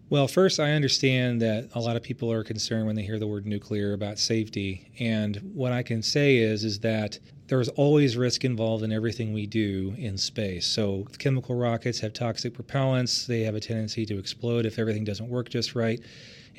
Well, 0.10 0.28
first, 0.28 0.60
I 0.60 0.74
understand 0.74 1.42
that 1.42 1.70
a 1.74 1.80
lot 1.80 1.96
of 1.96 2.04
people 2.04 2.32
are 2.32 2.44
concerned 2.44 2.86
when 2.86 2.96
they 2.96 3.04
hear 3.04 3.18
the 3.20 3.28
word 3.28 3.48
nuclear 3.48 3.94
about 3.94 4.20
safety. 4.20 4.92
And 5.00 5.38
what 5.54 5.72
I 5.72 5.82
can 5.82 6.04
say 6.04 6.38
is, 6.38 6.64
is 6.64 6.80
that 6.80 7.18
there's 7.48 7.70
always 7.70 8.18
risk 8.18 8.44
involved 8.44 8.84
in 8.84 8.92
everything 8.92 9.34
we 9.34 9.48
do 9.48 9.96
in 9.98 10.18
space. 10.18 10.68
So, 10.68 11.08
chemical 11.20 11.56
rockets 11.56 12.00
have 12.02 12.14
toxic 12.14 12.54
propellants, 12.54 13.26
they 13.26 13.42
have 13.42 13.56
a 13.56 13.60
tendency 13.60 14.06
to 14.06 14.20
explode 14.20 14.66
if 14.66 14.78
everything 14.78 15.04
doesn't 15.04 15.30
work 15.30 15.50
just 15.50 15.74
right. 15.74 16.00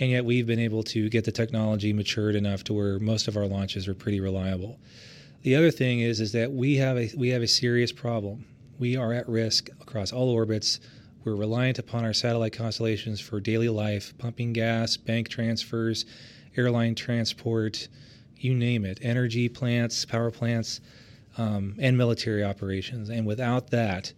And 0.00 0.10
yet, 0.10 0.24
we've 0.24 0.46
been 0.46 0.58
able 0.58 0.82
to 0.84 1.08
get 1.08 1.24
the 1.24 1.32
technology 1.32 1.92
matured 1.92 2.34
enough 2.34 2.64
to 2.64 2.72
where 2.72 2.98
most 2.98 3.28
of 3.28 3.36
our 3.36 3.46
launches 3.46 3.86
are 3.86 3.94
pretty 3.94 4.20
reliable. 4.20 4.78
The 5.42 5.54
other 5.54 5.70
thing 5.70 6.00
is, 6.00 6.20
is 6.20 6.32
that 6.32 6.50
we 6.50 6.76
have 6.76 6.96
a, 6.96 7.10
we 7.16 7.28
have 7.28 7.42
a 7.42 7.48
serious 7.48 7.92
problem. 7.92 8.46
We 8.78 8.96
are 8.96 9.12
at 9.12 9.28
risk 9.28 9.68
across 9.80 10.12
all 10.12 10.30
orbits 10.30 10.80
we're 11.24 11.34
reliant 11.34 11.78
upon 11.78 12.04
our 12.04 12.12
satellite 12.12 12.52
constellations 12.52 13.20
for 13.20 13.40
daily 13.40 13.68
life, 13.68 14.12
pumping 14.18 14.52
gas, 14.52 14.96
bank 14.96 15.28
transfers, 15.28 16.04
airline 16.56 16.94
transport, 16.94 17.88
you 18.36 18.54
name 18.54 18.84
it, 18.84 18.98
energy 19.02 19.48
plants, 19.48 20.04
power 20.04 20.30
plants, 20.30 20.80
um, 21.38 21.74
and 21.78 21.96
military 21.96 22.44
operations. 22.44 23.08
And 23.08 23.26
without 23.26 23.70
that, 23.70 24.12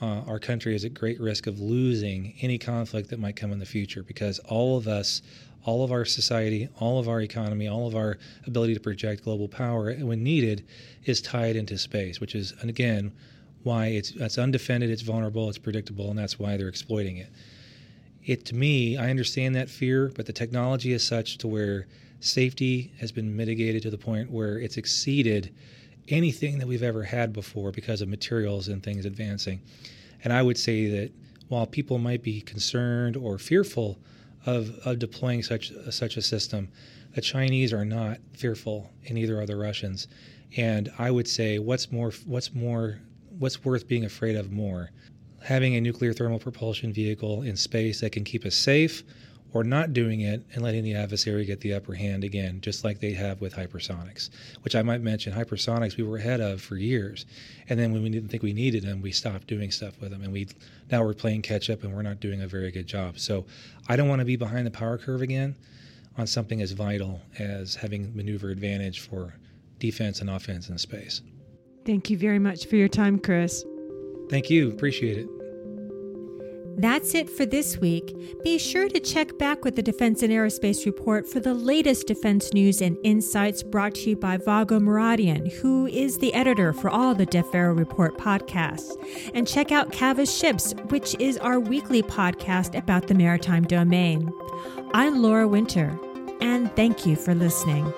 uh, 0.00 0.22
our 0.26 0.38
country 0.38 0.74
is 0.74 0.84
at 0.84 0.94
great 0.94 1.20
risk 1.20 1.46
of 1.46 1.60
losing 1.60 2.34
any 2.40 2.58
conflict 2.58 3.10
that 3.10 3.18
might 3.18 3.36
come 3.36 3.52
in 3.52 3.58
the 3.58 3.66
future 3.66 4.02
because 4.02 4.38
all 4.40 4.76
of 4.76 4.88
us, 4.88 5.22
all 5.64 5.84
of 5.84 5.92
our 5.92 6.04
society, 6.04 6.68
all 6.78 6.98
of 6.98 7.08
our 7.08 7.20
economy, 7.20 7.68
all 7.68 7.86
of 7.86 7.94
our 7.94 8.18
ability 8.46 8.74
to 8.74 8.80
project 8.80 9.24
global 9.24 9.48
power 9.48 9.94
when 9.94 10.22
needed 10.22 10.66
is 11.04 11.20
tied 11.20 11.56
into 11.56 11.78
space, 11.78 12.20
which 12.20 12.34
is, 12.34 12.52
again, 12.62 13.12
why 13.66 13.88
it's 13.88 14.12
it's 14.12 14.38
undefended, 14.38 14.88
it's 14.88 15.02
vulnerable, 15.02 15.48
it's 15.48 15.58
predictable, 15.58 16.08
and 16.08 16.18
that's 16.18 16.38
why 16.38 16.56
they're 16.56 16.68
exploiting 16.68 17.18
it. 17.18 17.28
It 18.24 18.46
to 18.46 18.54
me, 18.54 18.96
I 18.96 19.10
understand 19.10 19.54
that 19.56 19.68
fear, 19.68 20.10
but 20.14 20.24
the 20.24 20.32
technology 20.32 20.92
is 20.92 21.06
such 21.06 21.36
to 21.38 21.48
where 21.48 21.86
safety 22.20 22.92
has 22.98 23.12
been 23.12 23.36
mitigated 23.36 23.82
to 23.82 23.90
the 23.90 23.98
point 23.98 24.30
where 24.30 24.58
it's 24.58 24.76
exceeded 24.78 25.52
anything 26.08 26.58
that 26.58 26.66
we've 26.66 26.82
ever 26.82 27.02
had 27.02 27.32
before 27.32 27.72
because 27.72 28.00
of 28.00 28.08
materials 28.08 28.68
and 28.68 28.82
things 28.82 29.04
advancing. 29.04 29.60
And 30.24 30.32
I 30.32 30.42
would 30.42 30.56
say 30.56 30.88
that 30.88 31.12
while 31.48 31.66
people 31.66 31.98
might 31.98 32.22
be 32.22 32.40
concerned 32.40 33.16
or 33.16 33.38
fearful 33.38 33.98
of, 34.46 34.78
of 34.84 34.98
deploying 34.98 35.42
such 35.42 35.72
such 35.90 36.16
a 36.16 36.22
system, 36.22 36.68
the 37.14 37.20
Chinese 37.20 37.72
are 37.72 37.84
not 37.84 38.18
fearful, 38.32 38.90
and 39.06 39.14
neither 39.14 39.40
are 39.40 39.46
the 39.46 39.56
Russians. 39.56 40.06
And 40.56 40.90
I 40.98 41.10
would 41.10 41.26
say, 41.26 41.58
what's 41.58 41.90
more 41.90 42.12
what's 42.26 42.54
more 42.54 43.00
what's 43.38 43.64
worth 43.64 43.86
being 43.86 44.04
afraid 44.04 44.36
of 44.36 44.52
more? 44.52 44.90
Having 45.42 45.76
a 45.76 45.80
nuclear 45.80 46.12
thermal 46.12 46.38
propulsion 46.38 46.92
vehicle 46.92 47.42
in 47.42 47.56
space 47.56 48.00
that 48.00 48.12
can 48.12 48.24
keep 48.24 48.44
us 48.44 48.54
safe, 48.54 49.04
or 49.52 49.64
not 49.64 49.92
doing 49.92 50.20
it 50.20 50.44
and 50.52 50.62
letting 50.62 50.84
the 50.84 50.94
adversary 50.94 51.44
get 51.44 51.60
the 51.60 51.72
upper 51.72 51.94
hand 51.94 52.24
again, 52.24 52.60
just 52.60 52.84
like 52.84 53.00
they 53.00 53.12
have 53.12 53.40
with 53.40 53.54
hypersonics, 53.54 54.28
which 54.62 54.74
I 54.74 54.82
might 54.82 55.00
mention. 55.00 55.32
Hypersonics 55.32 55.96
we 55.96 56.04
were 56.04 56.18
ahead 56.18 56.40
of 56.40 56.60
for 56.60 56.76
years, 56.76 57.24
and 57.68 57.78
then 57.78 57.92
when 57.92 58.02
we 58.02 58.10
didn't 58.10 58.28
think 58.28 58.42
we 58.42 58.52
needed 58.52 58.82
them, 58.82 59.00
we 59.00 59.12
stopped 59.12 59.46
doing 59.46 59.70
stuff 59.70 59.98
with 60.00 60.10
them, 60.10 60.22
and 60.22 60.32
we 60.32 60.48
now 60.90 61.02
we're 61.02 61.14
playing 61.14 61.42
catch 61.42 61.70
up, 61.70 61.84
and 61.84 61.94
we're 61.94 62.02
not 62.02 62.20
doing 62.20 62.42
a 62.42 62.46
very 62.46 62.70
good 62.70 62.86
job. 62.86 63.18
So 63.18 63.46
I 63.88 63.96
don't 63.96 64.08
want 64.08 64.20
to 64.20 64.26
be 64.26 64.36
behind 64.36 64.66
the 64.66 64.70
power 64.70 64.98
curve 64.98 65.22
again 65.22 65.56
on 66.18 66.26
something 66.26 66.60
as 66.60 66.72
vital 66.72 67.22
as 67.38 67.74
having 67.76 68.14
maneuver 68.14 68.50
advantage 68.50 69.00
for 69.00 69.34
defense 69.78 70.20
and 70.20 70.28
offense 70.28 70.68
in 70.68 70.76
space. 70.78 71.22
Thank 71.86 72.10
you 72.10 72.18
very 72.18 72.40
much 72.40 72.66
for 72.66 72.76
your 72.76 72.88
time, 72.88 73.18
Chris. 73.18 73.64
Thank 74.28 74.50
you. 74.50 74.70
Appreciate 74.70 75.18
it. 75.18 75.28
That's 76.78 77.14
it 77.14 77.30
for 77.30 77.46
this 77.46 77.78
week. 77.78 78.14
Be 78.44 78.58
sure 78.58 78.86
to 78.88 79.00
check 79.00 79.38
back 79.38 79.64
with 79.64 79.76
the 79.76 79.82
Defense 79.82 80.22
and 80.22 80.30
Aerospace 80.30 80.84
Report 80.84 81.26
for 81.26 81.40
the 81.40 81.54
latest 81.54 82.06
defense 82.06 82.52
news 82.52 82.82
and 82.82 82.98
insights 83.02 83.62
brought 83.62 83.94
to 83.94 84.10
you 84.10 84.16
by 84.16 84.36
Vago 84.36 84.78
Muradian, 84.78 85.50
who 85.50 85.86
is 85.86 86.18
the 86.18 86.34
editor 86.34 86.74
for 86.74 86.90
all 86.90 87.14
the 87.14 87.24
DefAero 87.24 87.74
Report 87.78 88.18
podcasts. 88.18 88.92
And 89.32 89.48
check 89.48 89.72
out 89.72 89.90
Cavas 89.90 90.36
Ships, 90.36 90.74
which 90.88 91.16
is 91.18 91.38
our 91.38 91.58
weekly 91.58 92.02
podcast 92.02 92.76
about 92.76 93.06
the 93.06 93.14
maritime 93.14 93.64
domain. 93.64 94.30
I'm 94.92 95.22
Laura 95.22 95.48
Winter, 95.48 95.98
and 96.42 96.70
thank 96.76 97.06
you 97.06 97.16
for 97.16 97.34
listening. 97.34 97.90